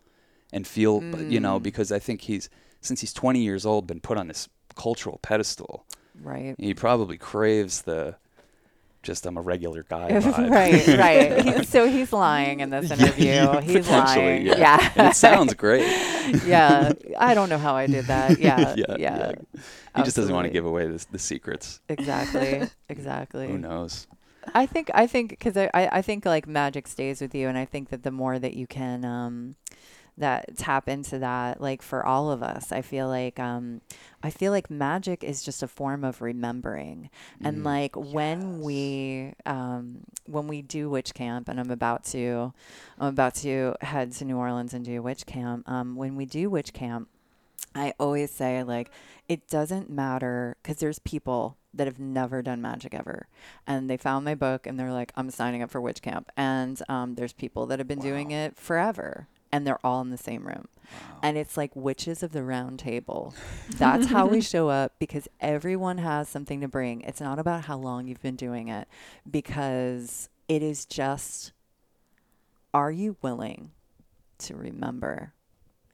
[0.52, 1.62] and feel, you know, Mm.
[1.62, 2.48] because I think he's,
[2.80, 5.84] since he's 20 years old, been put on this cultural pedestal.
[6.20, 6.54] Right.
[6.58, 8.16] He probably craves the,
[9.02, 10.18] just I'm a regular guy.
[10.48, 11.44] right, right.
[11.58, 13.26] He, so he's lying in this interview.
[13.26, 14.46] yeah, he's lying.
[14.46, 14.58] yeah.
[14.96, 15.10] Yeah.
[15.10, 15.86] It sounds great.
[16.44, 16.92] yeah.
[17.18, 18.38] I don't know how I did that.
[18.38, 18.74] Yeah.
[18.76, 18.96] Yeah, yeah.
[18.98, 19.32] yeah.
[19.96, 21.80] He just doesn't want to give away the, the secrets.
[21.88, 22.68] Exactly.
[22.88, 23.48] Exactly.
[23.48, 24.06] Who knows?
[24.54, 27.58] I think I think because I, I I think like magic stays with you, and
[27.58, 29.56] I think that the more that you can um,
[30.18, 33.80] that tap into that, like for all of us, I feel like um,
[34.22, 37.08] I feel like magic is just a form of remembering,
[37.42, 42.52] and Mm, like when we um, when we do witch camp, and I'm about to
[42.98, 45.68] I'm about to head to New Orleans and do witch camp.
[45.68, 47.08] Um, when we do witch camp,
[47.74, 48.90] I always say like
[49.28, 53.28] it doesn't matter because there's people that have never done magic ever,
[53.66, 56.80] and they found my book and they're like, I'm signing up for witch camp, and
[56.88, 60.46] um, there's people that have been doing it forever, and they're all in the same
[60.46, 60.68] room,
[61.22, 63.34] and it's like witches of the round table.
[63.70, 67.02] That's how we show up because everyone has something to bring.
[67.02, 68.88] It's not about how long you've been doing it,
[69.30, 71.52] because it is just,
[72.72, 73.72] are you willing
[74.38, 75.34] to remember?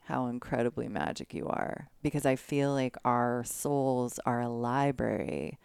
[0.06, 5.58] how incredibly magic you are because I feel like our souls are a library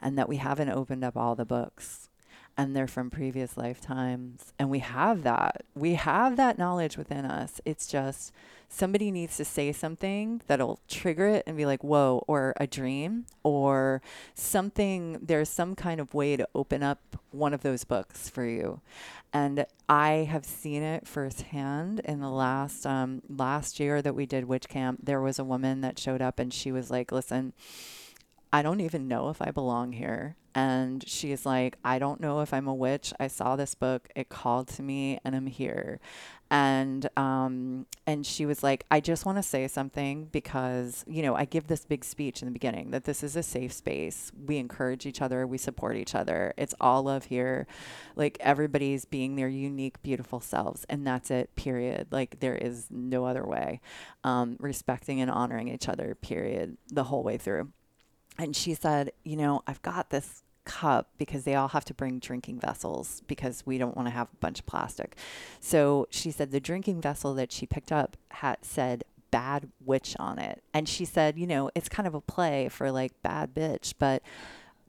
[0.00, 2.07] and that we haven't opened up all the books
[2.58, 5.62] and they're from previous lifetimes and we have that.
[5.76, 7.60] We have that knowledge within us.
[7.64, 8.32] It's just
[8.68, 13.24] somebody needs to say something that'll trigger it and be like whoa or a dream
[13.42, 14.02] or
[14.34, 18.80] something there's some kind of way to open up one of those books for you.
[19.32, 24.46] And I have seen it firsthand in the last um, last year that we did
[24.46, 25.00] witch camp.
[25.04, 27.52] There was a woman that showed up and she was like, "Listen,
[28.52, 32.52] I don't even know if I belong here." And she's like, "I don't know if
[32.52, 33.12] I'm a witch.
[33.20, 34.08] I saw this book.
[34.16, 36.00] It called to me, and I'm here."
[36.50, 41.34] And um, and she was like, "I just want to say something because you know
[41.34, 44.32] I give this big speech in the beginning that this is a safe space.
[44.46, 45.46] We encourage each other.
[45.46, 46.54] We support each other.
[46.56, 47.66] It's all love here."
[48.16, 53.24] like everybody's being their unique beautiful selves and that's it period like there is no
[53.24, 53.80] other way
[54.24, 57.70] um, respecting and honoring each other period the whole way through
[58.38, 62.18] and she said you know i've got this cup because they all have to bring
[62.18, 65.16] drinking vessels because we don't want to have a bunch of plastic.
[65.60, 70.38] So she said the drinking vessel that she picked up had said bad witch on
[70.38, 70.62] it.
[70.74, 73.94] And she said you know it's kind of a play for like bad bitch.
[73.98, 74.22] But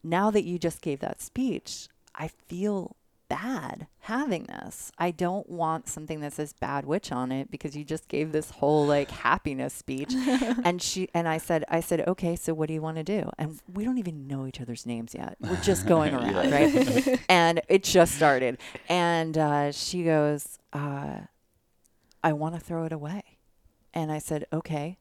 [0.03, 2.95] now that you just gave that speech i feel
[3.29, 4.91] bad having this.
[4.97, 8.49] I don't want something that says bad witch on it because you just gave this
[8.49, 10.13] whole like happiness speech.
[10.63, 13.29] and she and I said I said, "Okay, so what do you want to do?"
[13.37, 15.37] And we don't even know each other's names yet.
[15.39, 17.19] We're just going around, right?
[17.29, 18.57] and it just started.
[18.89, 21.19] And uh, she goes, uh,
[22.23, 23.37] "I want to throw it away."
[23.93, 24.97] And I said, "Okay,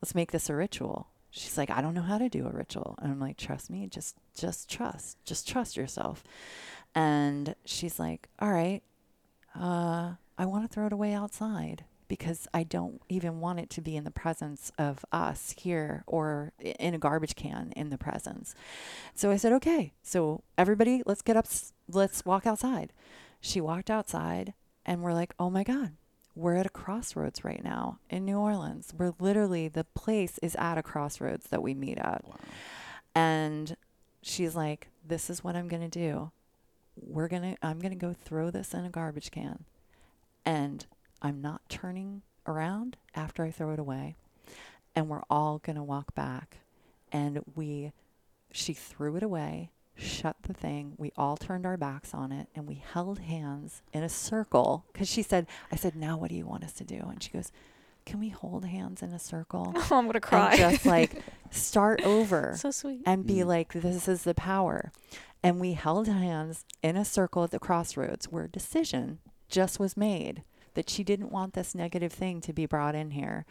[0.00, 2.96] let's make this a ritual." She's like, "I don't know how to do a ritual."
[3.00, 5.16] And I'm like, "Trust me, just just trust.
[5.24, 6.22] Just trust yourself."
[6.94, 8.82] And she's like, All right,
[9.58, 13.80] uh, I want to throw it away outside because I don't even want it to
[13.80, 18.54] be in the presence of us here or in a garbage can in the presence.
[19.14, 21.46] So I said, Okay, so everybody, let's get up,
[21.88, 22.92] let's walk outside.
[23.40, 25.92] She walked outside and we're like, Oh my God.
[26.34, 28.92] We're at a crossroads right now in New Orleans.
[28.96, 32.24] We're literally, the place is at a crossroads that we meet at.
[33.14, 33.76] And
[34.22, 36.32] she's like, This is what I'm going to do
[37.06, 39.64] we're gonna i'm gonna go throw this in a garbage can
[40.44, 40.86] and
[41.22, 44.16] i'm not turning around after i throw it away
[44.94, 46.58] and we're all gonna walk back
[47.12, 47.92] and we
[48.52, 52.66] she threw it away shut the thing we all turned our backs on it and
[52.66, 56.46] we held hands in a circle because she said i said now what do you
[56.46, 57.52] want us to do and she goes
[58.06, 60.52] can we hold hands in a circle Oh, I'm gonna cry.
[60.54, 63.02] and just like start over so sweet.
[63.04, 63.46] and be Mm.
[63.46, 64.90] like, this is the power.
[65.42, 69.18] And we held hands in a circle at the crossroads where a decision
[69.48, 70.42] just was made
[70.74, 73.44] that she didn't want this negative thing to be brought in here.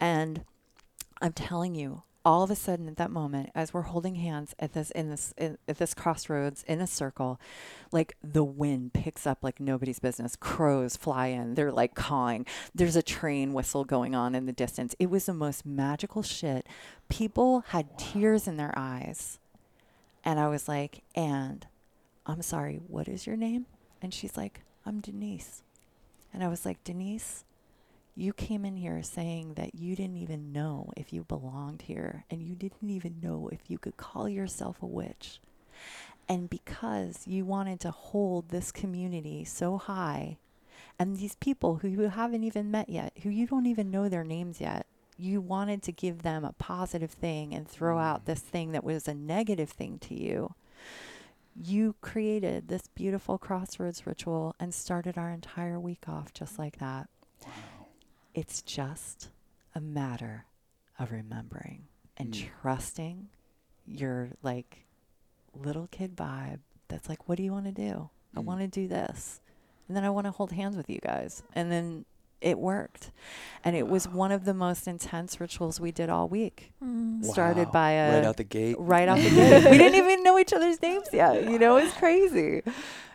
[0.00, 0.44] And
[1.20, 4.74] I'm telling you, all of a sudden at that moment as we're holding hands at
[4.74, 7.40] this in this in, at this crossroads in a circle
[7.90, 10.36] like the wind picks up like nobody's business.
[10.36, 11.54] Crows fly in.
[11.54, 12.44] They're like cawing.
[12.74, 14.94] There's a train whistle going on in the distance.
[14.98, 16.66] It was the most magical shit.
[17.08, 17.96] People had wow.
[17.98, 19.38] tears in their eyes
[20.24, 21.66] and i was like and
[22.26, 23.66] i'm sorry what is your name
[24.02, 25.62] and she's like i'm denise
[26.32, 27.44] and i was like denise
[28.18, 32.42] you came in here saying that you didn't even know if you belonged here and
[32.42, 35.38] you didn't even know if you could call yourself a witch.
[36.28, 40.38] And because you wanted to hold this community so high,
[40.98, 44.24] and these people who you haven't even met yet, who you don't even know their
[44.24, 44.84] names yet,
[45.18, 49.08] you wanted to give them a positive thing and throw out this thing that was
[49.08, 50.54] a negative thing to you.
[51.60, 57.08] You created this beautiful crossroads ritual and started our entire week off just like that.
[57.44, 57.50] Wow.
[58.32, 59.30] It's just
[59.74, 60.46] a matter
[61.00, 62.46] of remembering and mm.
[62.62, 63.28] trusting
[63.86, 64.86] your like
[65.52, 68.08] little kid vibe that's like, what do you want to do?
[68.34, 68.36] Mm.
[68.36, 69.40] I want to do this.
[69.88, 71.42] And then I want to hold hands with you guys.
[71.54, 72.04] And then
[72.40, 73.10] it worked.
[73.64, 73.92] And it wow.
[73.92, 76.72] was one of the most intense rituals we did all week.
[76.82, 77.24] Mm.
[77.24, 78.76] Started by a right out the gate.
[78.78, 79.70] Right out the gate.
[79.70, 81.50] We didn't even know each other's names yet.
[81.50, 82.62] You know, it's crazy.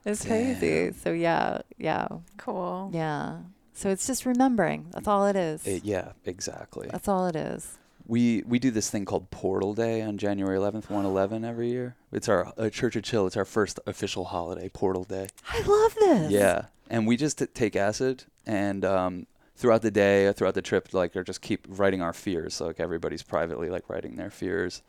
[0.05, 0.91] It's crazy.
[0.91, 2.07] So yeah, yeah.
[2.38, 2.91] Cool.
[2.93, 3.38] Yeah.
[3.74, 4.88] So it's just remembering.
[4.91, 5.65] That's all it is.
[5.65, 6.88] It, yeah, exactly.
[6.91, 7.78] That's all it is.
[8.05, 11.95] We we do this thing called Portal Day on January 11th, 111 every year.
[12.11, 13.26] It's our uh, Church of Chill.
[13.28, 15.28] It's our first official holiday, Portal Day.
[15.49, 16.32] I love this.
[16.32, 20.94] Yeah, and we just t- take acid and um, throughout the day, throughout the trip,
[20.94, 22.56] like, or just keep writing our fears.
[22.56, 24.82] So like everybody's privately like writing their fears,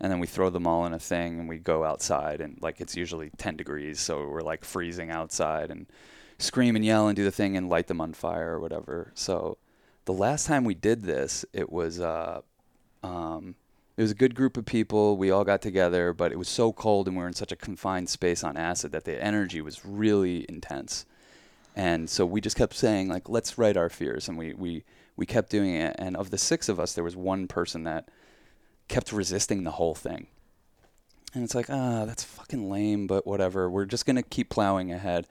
[0.00, 2.80] and then we throw them all in a thing and we go outside and like
[2.80, 5.86] it's usually 10 degrees, so we're like freezing outside and
[6.38, 9.12] scream and yell and do the thing and light them on fire or whatever.
[9.14, 9.58] So
[10.04, 12.42] the last time we did this, it was uh,
[13.02, 13.56] um,
[13.96, 15.16] it was a good group of people.
[15.16, 17.56] We all got together, but it was so cold and we were in such a
[17.56, 21.04] confined space on acid that the energy was really intense.
[21.78, 24.82] And so we just kept saying like, let's write our fears, and we we
[25.16, 25.94] we kept doing it.
[25.96, 28.08] And of the six of us, there was one person that
[28.88, 30.26] kept resisting the whole thing.
[31.34, 33.70] And it's like, ah, that's fucking lame, but whatever.
[33.70, 35.28] We're just gonna keep plowing ahead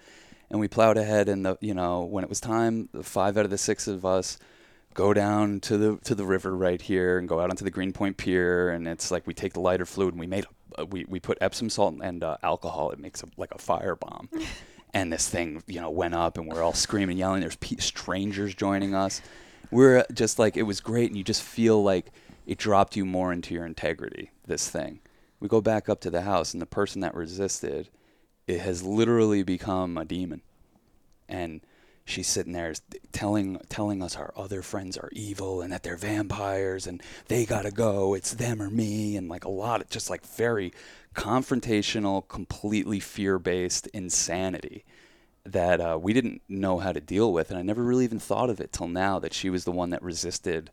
[0.49, 1.27] and we plowed ahead.
[1.27, 4.05] And the you know when it was time, the five out of the six of
[4.05, 4.37] us
[4.93, 8.15] go down to the to the river right here and go out onto the Greenpoint
[8.15, 10.45] Pier, and it's like we take the lighter fluid and we made
[10.89, 12.91] we we put Epsom salt and uh, alcohol.
[12.91, 14.29] It makes a, like a fire bomb.
[14.93, 17.41] and this thing, you know, went up, and we're all screaming, and yelling.
[17.41, 19.21] There's pe- strangers joining us.
[19.71, 22.11] We're just like it was great, and you just feel like
[22.45, 24.31] it dropped you more into your integrity.
[24.45, 24.99] This thing.
[25.39, 27.89] We go back up to the house, and the person that resisted
[28.47, 30.41] it has literally become a demon.
[31.27, 31.61] And
[32.05, 32.73] she's sitting there
[33.11, 37.71] telling telling us our other friends are evil and that they're vampires and they gotta
[37.71, 38.13] go.
[38.13, 40.73] It's them or me, and like a lot of just like very
[41.15, 44.85] confrontational, completely fear based insanity
[45.45, 48.49] that uh, we didn't know how to deal with, and I never really even thought
[48.49, 50.69] of it till now that she was the one that resisted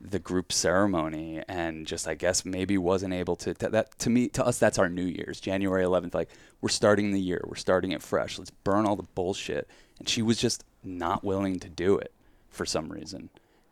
[0.00, 4.28] the group ceremony and just I guess maybe wasn't able to t- that to me
[4.28, 7.90] to us that's our New Year's January 11th like we're starting the year we're starting
[7.90, 9.68] it fresh let's burn all the bullshit
[9.98, 12.12] and she was just not willing to do it
[12.48, 13.28] for some reason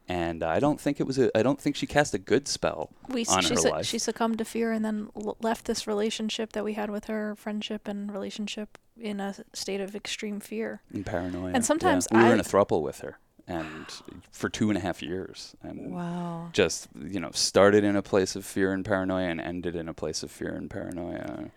[0.09, 2.91] and I don't think it was a I don't think she cast a good spell
[3.09, 3.87] we, on she her su- life.
[3.87, 7.35] She succumbed to fear and then l- left this relationship that we had with her,
[7.35, 11.53] friendship and relationship, in a state of extreme fear and paranoia.
[11.55, 12.19] And sometimes yeah.
[12.19, 13.87] we I, were in a throuple with her and
[14.33, 16.49] for two and a half years and wow.
[16.53, 19.95] just you know started in a place of fear and paranoia and ended in a
[19.95, 21.51] place of fear and paranoia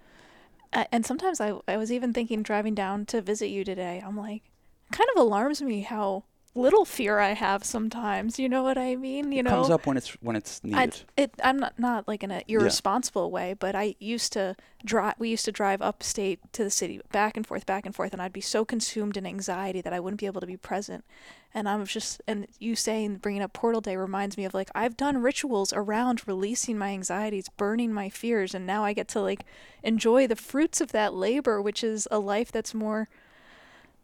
[0.72, 4.16] uh, and sometimes I, I was even thinking driving down to visit you today i'm
[4.16, 4.44] like
[4.92, 6.26] kind of alarms me how
[6.56, 8.40] little fear I have sometimes.
[8.40, 9.32] You know what I mean?
[9.32, 11.04] You it know, comes up when it's when it's needed.
[11.18, 13.34] I, it, I'm not not like in an irresponsible yeah.
[13.34, 15.16] way, but I used to drive.
[15.20, 18.22] We used to drive upstate to the city, back and forth, back and forth, and
[18.22, 21.06] I'd be so consumed in anxiety that I wouldn't be able to be present.
[21.54, 24.98] And I'm just, and you saying bringing up Portal Day reminds me of like I've
[24.98, 29.46] done rituals around releasing my anxieties, burning my fears, and now I get to like
[29.84, 33.10] enjoy the fruits of that labor, which is a life that's more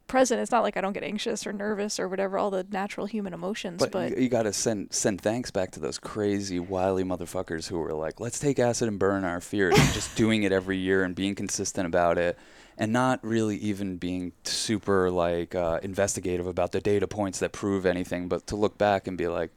[0.08, 0.42] present.
[0.42, 3.34] It's not like I don't get anxious or nervous or whatever, all the natural human
[3.34, 3.80] emotions.
[3.80, 7.80] But, but you, got to send send thanks back to those crazy wily motherfuckers who
[7.80, 11.04] were like, let's take acid and burn our fears, and just doing it every year
[11.04, 12.38] and being consistent about it,
[12.78, 17.86] and not really even being super like uh, investigative about the data points that prove
[17.86, 19.52] anything, but to look back and be like.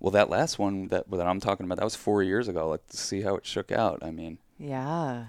[0.00, 2.68] Well, that last one that that I'm talking about, that was four years ago.
[2.68, 3.98] Let's see how it shook out.
[4.00, 5.24] I mean, yeah,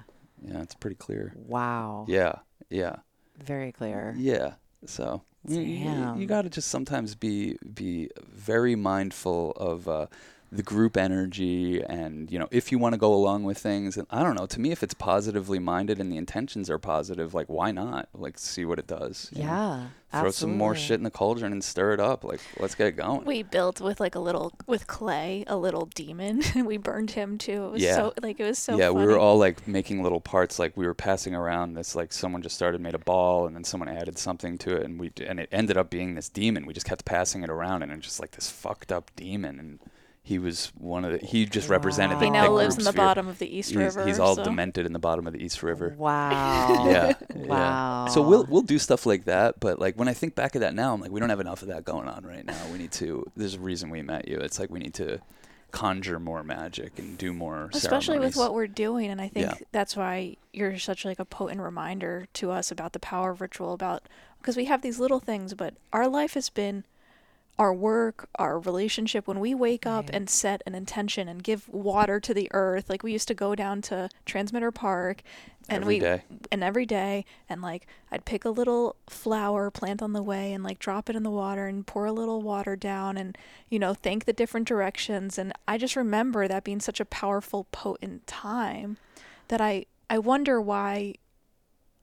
[0.45, 1.33] yeah, it's pretty clear.
[1.35, 2.05] Wow.
[2.07, 2.33] Yeah,
[2.69, 2.97] yeah.
[3.43, 4.13] Very clear.
[4.17, 4.53] Yeah.
[4.85, 10.07] So You- you- You, got to just sometimes be be very mindful of uh,
[10.51, 13.97] the group energy, and you know if you want to go along with things.
[13.97, 14.45] And I don't know.
[14.47, 18.09] To me, if it's positively minded and the intentions are positive, like why not?
[18.13, 19.29] Like see what it does.
[19.33, 19.47] you know?
[19.47, 19.87] Yeah.
[20.11, 22.23] Throw some more shit in the cauldron and stir it up.
[22.23, 23.25] Like let's get going.
[23.25, 27.37] We built with like a little with clay a little demon and we burned him
[27.37, 27.65] too.
[27.65, 27.95] It was Yeah.
[27.95, 30.57] so like it was so yeah, we were all like making little parts.
[30.57, 31.93] Like we were passing around this.
[31.93, 34.99] Like someone just started made a ball, and then someone added something to it, and
[34.99, 36.65] we and it ended up being this demon.
[36.65, 39.59] We just kept passing it around, and it's just like this fucked up demon.
[39.59, 39.79] And
[40.29, 41.25] he was one of the.
[41.25, 42.19] He just represented Wow.
[42.19, 42.97] the he He now thick lives in the sphere.
[43.05, 44.05] bottom of the East He's, River.
[44.05, 44.43] he's all so.
[44.43, 45.95] demented in the bottom of the East River.
[45.97, 46.85] Wow.
[46.87, 47.13] Yeah.
[47.35, 48.05] Wow.
[48.05, 48.13] Yeah.
[48.13, 50.75] So we'll we'll do stuff like that, but like when I think back of that
[50.75, 52.57] now, I'm like, we don't have enough of that going on right now.
[52.71, 53.25] We need to.
[53.35, 54.37] There's a reason we met you.
[54.37, 55.19] It's like we need to
[55.71, 57.69] conjure more magic and do more.
[57.73, 59.53] especially with what we're doing and i think Yeah.
[59.71, 63.73] that's why you're such like a potent reminder to us about the power of ritual
[63.73, 64.01] about
[64.39, 66.85] because we have these little things but our life has been
[67.59, 70.15] our work our relationship when we wake up Right.
[70.15, 73.53] and set an intention and give water to the earth like we used to go
[73.53, 75.21] down to transmitter park
[75.67, 76.23] and Every we day.
[76.51, 80.63] and every day and like I'd pick a little flower plant on the way and
[80.63, 83.37] like drop it in the water and pour a little water down and
[83.69, 87.67] you know thank the different directions and I just remember that being such a powerful
[87.73, 88.97] potent time
[89.49, 91.15] that I I wonder why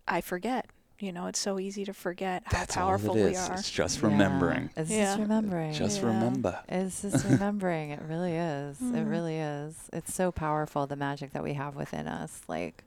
[0.07, 0.67] I forget
[0.99, 3.49] you know it's so easy to forget how That's powerful all it we is.
[3.49, 4.09] are It's just Yeah.
[4.09, 4.70] remembering.
[4.76, 5.05] It's Yeah.
[5.05, 5.72] just remembering.
[5.72, 6.07] Just Yeah.
[6.07, 6.59] remember.
[6.68, 7.90] It's just remembering.
[7.90, 8.80] It really is.
[8.80, 9.11] It Mhm.
[9.11, 9.74] really is.
[9.92, 12.40] It's so powerful, the magic that we have within us.
[12.49, 12.84] Like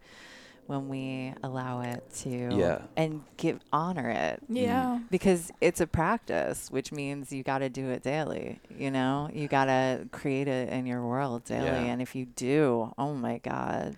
[0.67, 2.81] when we allow it to Yeah.
[2.95, 4.39] and give honor it.
[4.47, 8.59] yeah Because it's a practice, which means you got to do it daily.
[8.77, 11.65] You know, you got to create it in your world daily.
[11.65, 11.75] Yeah.
[11.91, 13.97] And if you do, oh my God.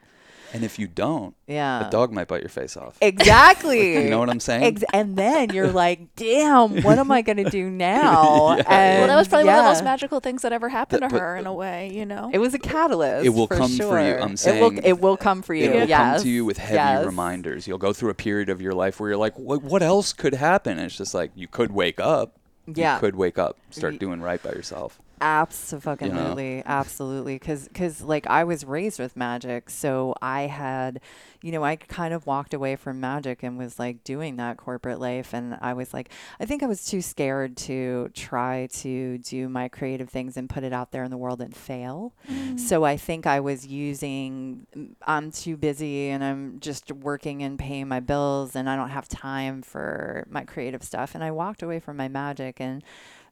[0.53, 1.87] And if you don't, Yeah.
[1.87, 2.97] a dog might bite your face off.
[3.01, 3.93] Exactly.
[4.03, 4.63] You know what I'm saying?
[4.63, 8.55] Ex- and then you're like, damn, what am I going to do now?
[8.57, 8.63] Yeah.
[8.67, 11.09] and well that was probably one of the most magical things that ever happened That-
[11.09, 13.25] to but- her in a way you know It was a catalyst.
[13.25, 14.11] It will for come for you.
[14.13, 14.21] sure.
[14.21, 14.57] I'm saying.
[14.57, 15.65] it will, it will come for you.
[15.65, 16.15] It will yes.
[16.17, 17.05] come to you with heavy yes.
[17.05, 17.67] reminders.
[17.67, 20.33] You'll go through a period of your life where you're like, what, what else could
[20.33, 20.73] happen?
[20.77, 22.37] And it's just like, you could wake up.
[22.67, 22.95] Yeah.
[22.95, 25.00] You could wake up, start doing right by yourself.
[25.23, 27.35] Absolutely, absolutely.
[27.35, 30.99] Because, because, like, I was raised with magic, so I had,
[31.43, 34.99] you know, I kind of walked away from magic and was like doing that corporate
[34.99, 36.09] life, and I was like,
[36.39, 40.63] I think I was too scared to try to do my creative things and put
[40.63, 42.13] it out there in the world and fail.
[42.57, 47.59] So I think I was using, mm, I'm too busy and I'm just working and
[47.59, 51.13] paying my bills and I don't have time for my creative stuff.
[51.13, 52.83] And I walked away from my magic and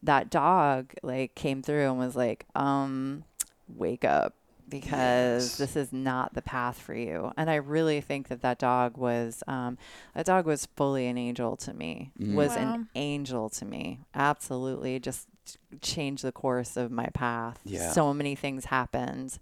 [0.03, 3.23] that dog like came through and was like, um,
[3.75, 4.33] wake up
[4.67, 5.57] because Yes.
[5.57, 7.31] this is not the path for you.
[7.35, 9.77] And I really think that that dog was, um,
[10.13, 12.35] that dog was fully an angel to me, Mm.
[12.35, 12.73] was Wow.
[12.75, 13.99] an angel to me.
[14.13, 14.99] Absolutely.
[14.99, 15.27] Just
[15.81, 17.59] changed the course of my path.
[17.65, 17.91] Yeah.
[17.91, 19.39] So many things happened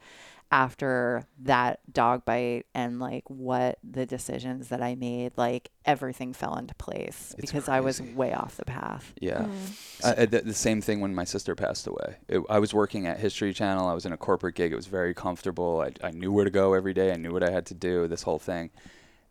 [0.52, 6.56] after that dog bite and like what the decisions that I made, like everything fell
[6.56, 9.14] into place It's because I was way off the path.
[9.20, 9.42] Yeah.
[9.42, 10.06] Mm.
[10.06, 12.18] I, I, the, the same thing when my sister passed away.
[12.30, 13.88] It, I was working at History Channel.
[13.88, 14.72] I was in a corporate gig.
[14.72, 15.82] It was very comfortable.
[15.82, 17.12] I, I knew where to go every day.
[17.12, 18.08] I knew what I had to do.
[18.08, 18.70] This whole thing.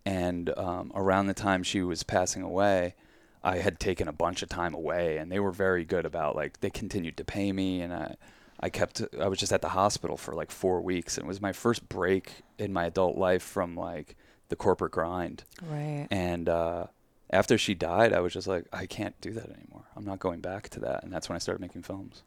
[0.04, 2.94] And um, around the time she was passing away,
[3.42, 6.60] I had taken a bunch of time away, and they were very good about like
[6.60, 8.16] they continued to pay me, and I,
[8.60, 9.02] I kept.
[9.20, 11.88] I was just at the hospital for like four weeks, and it was my first
[11.88, 14.16] break in my adult life from like
[14.48, 15.44] the corporate grind.
[15.62, 16.06] Right.
[16.10, 16.86] And uh,
[17.30, 19.84] after she died, I was just like, I can't do that anymore.
[19.96, 21.02] I'm not going back to that.
[21.02, 22.22] And that's when I started making films.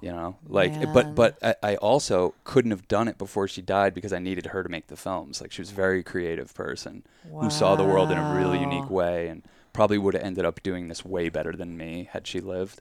[0.00, 1.14] You know, like, but Man.
[1.14, 4.64] but I, I also couldn't have done it before she died because I needed her
[4.64, 5.40] to make the films.
[5.40, 8.90] Like, she was a very creative person who saw the world in a really unique
[8.90, 12.40] way, and probably would have ended up doing this way better than me had she
[12.40, 12.80] lived.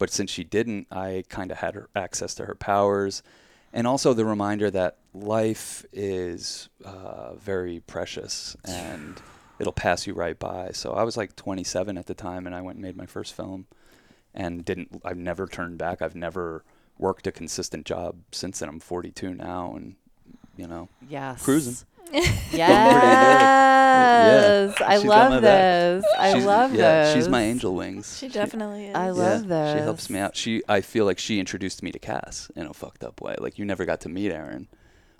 [0.00, 3.22] But since she didn't, I kind of had her access to her powers,
[3.70, 9.20] and also the reminder that life is uh, very precious and
[9.58, 10.70] it'll pass you right by.
[10.72, 13.34] So I was like 27 at the time, and I went and made my first
[13.34, 13.66] film,
[14.34, 15.02] and didn't.
[15.04, 16.00] I've never turned back.
[16.00, 16.64] I've never
[16.98, 18.70] worked a consistent job since then.
[18.70, 19.96] I'm 42 now, and
[20.56, 21.42] you know, Yes.
[21.44, 21.76] Cruising.
[22.52, 22.70] Yes.
[24.80, 26.02] I She's got my love back.
[26.02, 26.04] this.
[26.18, 27.14] I she's, love yeah, this.
[27.14, 28.18] she's my angel wings.
[28.18, 28.94] She definitely is.
[28.94, 29.76] I Yeah, love this.
[29.78, 30.36] She helps me out.
[30.36, 33.36] She, I feel like she introduced me to Cass in a fucked up way.
[33.38, 34.68] Like you never got to meet Erin,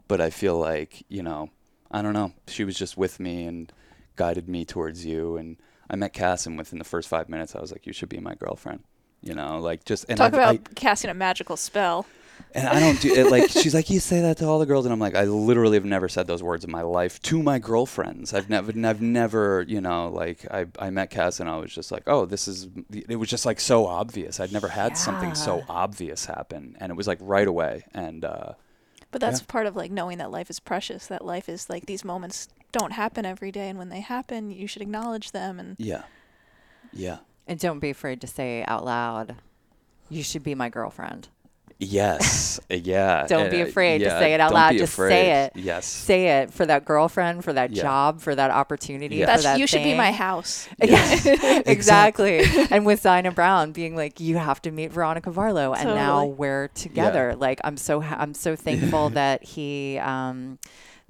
[0.09, 1.51] but I feel like you know,
[1.91, 2.33] I don't know.
[2.49, 3.73] She was just with me and
[4.17, 5.37] guided me towards you.
[5.37, 5.57] And
[5.89, 8.21] I met Cass, and within the first five minutes, I was like, "You should be
[8.21, 8.85] my girlfriend."
[9.23, 12.07] You know, like just and Talk I've- about I, casting a magical spell.
[12.55, 14.85] And I don't do it like she's like you say that to all the girls
[14.87, 17.59] and I'm like I literally have never said those words in my life to my
[17.59, 18.33] girlfriends.
[18.35, 21.91] I've never I've never, you know, like I I met Cass and I was just
[21.93, 24.41] like, "Oh, this is it was just like so obvious.
[24.41, 28.53] I'd never had something so obvious happen and it was like right away and uh
[29.11, 29.47] But that's Yeah.
[29.49, 31.07] part of like knowing that life is precious.
[31.09, 34.69] That life is like these moments don't happen every day, and when they happen, you
[34.69, 35.59] should acknowledge them.
[35.59, 36.03] And yeah.
[36.93, 37.19] Yeah.
[37.49, 39.35] And don't be afraid to say out loud,
[40.09, 41.27] you should be my girlfriend.
[41.83, 42.61] Yes.
[42.69, 43.27] yeah.
[43.27, 44.71] Don't and, be uh, afraid to say it out don't loud.
[44.73, 45.11] be Just afraid.
[45.11, 45.53] say it.
[45.57, 45.87] Yes.
[45.87, 47.83] Say it for that girlfriend, for that Yeah.
[47.83, 49.17] job, for that opportunity.
[49.17, 49.25] Yeah.
[49.25, 50.69] For that's that you should be my house.
[50.83, 51.25] Yes.
[51.67, 52.43] exactly.
[52.71, 56.69] and with Zina Brown being like, you have to meet Veronica Varlow, and now we're
[56.69, 57.35] together.
[57.37, 60.59] Like, I'm so ha- I'm so thankful that he um,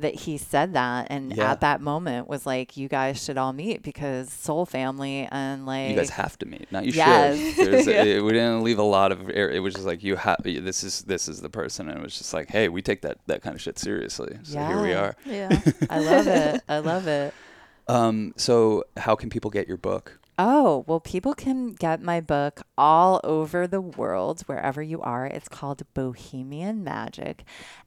[0.00, 1.52] that he said that, and Yeah.
[1.52, 5.90] at that moment was like, you guys should all meet because soul family and like
[5.90, 6.70] you guys have to meet.
[6.72, 7.38] Not you Yes.
[7.56, 7.66] should.
[7.72, 8.02] There's Yeah.
[8.04, 9.50] it, we didn't leave a lot of air.
[9.50, 10.38] It was just like you have.
[10.42, 13.18] This is this is the person, and it was just like, hey, we take that
[13.26, 14.38] that kind of shit seriously.
[14.42, 15.14] So here we are.
[15.24, 15.60] Yeah.
[15.88, 16.62] I love it.
[16.68, 17.34] I love it.
[17.88, 18.34] Um.
[18.36, 20.19] So how can people get your book?
[20.42, 25.26] Oh, well, people can get my book all over the world, wherever you are.
[25.26, 27.40] It's called Bohemian Magick.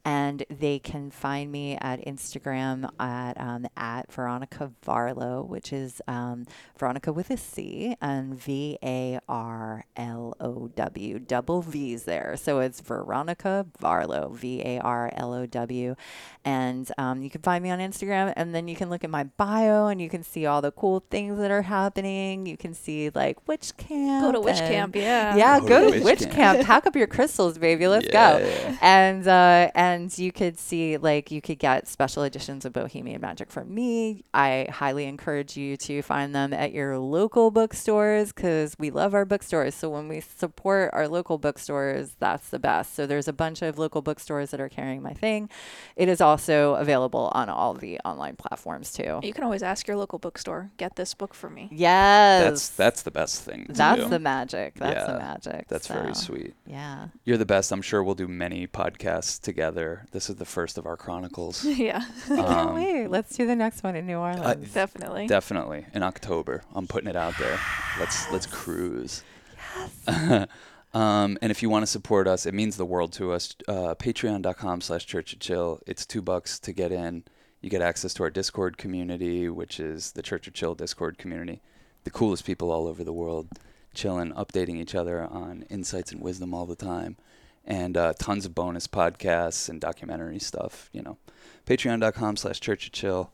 [0.05, 6.45] And they can find me at Instagram at, um, at Veronica Varlow, which is um,
[6.77, 12.35] Veronica with a C and V A R L O W, double V's there.
[12.37, 15.95] So it's Veronica Varlow, V A R L O W.
[16.45, 19.23] And um, you can find me on Instagram, and then you can look at my
[19.23, 22.42] bio and you can see all the cool things that are happening.
[22.45, 24.23] You can see like witch camp.
[24.25, 24.95] Go to witch and- camp.
[24.95, 25.35] Yeah.
[25.35, 26.57] Yeah, Go go, to to witch witch, camp.
[26.57, 26.67] camp.
[26.67, 27.87] Pack up your crystals, baby.
[27.87, 28.77] Let's Yeah, go.
[28.81, 33.49] And uh, and you could see like you could get special editions of Bohemian Magick
[33.49, 34.23] from me.
[34.33, 39.25] I highly encourage you to find them at your local bookstores because we love our
[39.25, 39.75] bookstores.
[39.75, 42.93] So when we support our local bookstores, that's the best.
[42.95, 45.49] So there's a bunch of local bookstores that are carrying my thing.
[45.95, 49.19] It is also available on all the online platforms too.
[49.23, 51.69] You can always ask your local bookstore, get this book for me.
[51.71, 53.65] Yes, That's that's the best thing.
[53.67, 54.09] to that's do.
[54.09, 54.75] the magic.
[54.75, 55.67] That's Yeah, the magic.
[55.67, 56.53] That's very sweet.
[56.65, 57.07] Yeah.
[57.25, 57.71] You're the best.
[57.71, 60.05] I'm sure we'll do many podcasts together.
[60.11, 61.63] This is the first of our chronicles.
[61.65, 62.03] yeah.
[62.27, 63.07] Can't Um, wait.
[63.07, 64.73] Let's do the next one in New Orleans.
[64.73, 65.27] Definitely.
[65.27, 66.63] Definitely in October.
[66.75, 67.59] I'm putting it out there.
[67.99, 69.23] Let's let's cruise.
[70.93, 73.55] um, and if you want to support us, it means the world to us.
[73.67, 75.79] Uh, Patreon.com slash Church of Chill.
[75.87, 77.23] It's two bucks to get in.
[77.61, 81.61] You get access to our Discord community, which is the Church of Chill Discord community.
[82.03, 83.47] The coolest people all over the world,
[83.93, 87.15] chilling, updating each other on insights and wisdom all the time,
[87.65, 90.89] and uh, tons of bonus podcasts and documentary stuff.
[90.91, 91.17] You know,
[91.65, 93.31] Patreon.com slash Church of Chill.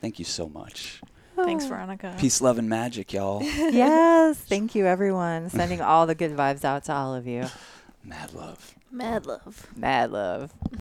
[0.00, 1.00] Thank you so much.
[1.36, 2.14] Thanks, Veronica.
[2.18, 3.42] Peace, love, and magic, y'all.
[3.42, 4.38] yes.
[4.38, 5.50] Thank you, everyone.
[5.50, 7.46] Sending all the good vibes out to all of you.
[8.02, 8.74] Mad love.
[8.90, 9.66] Mad love.
[9.76, 10.54] Mad love.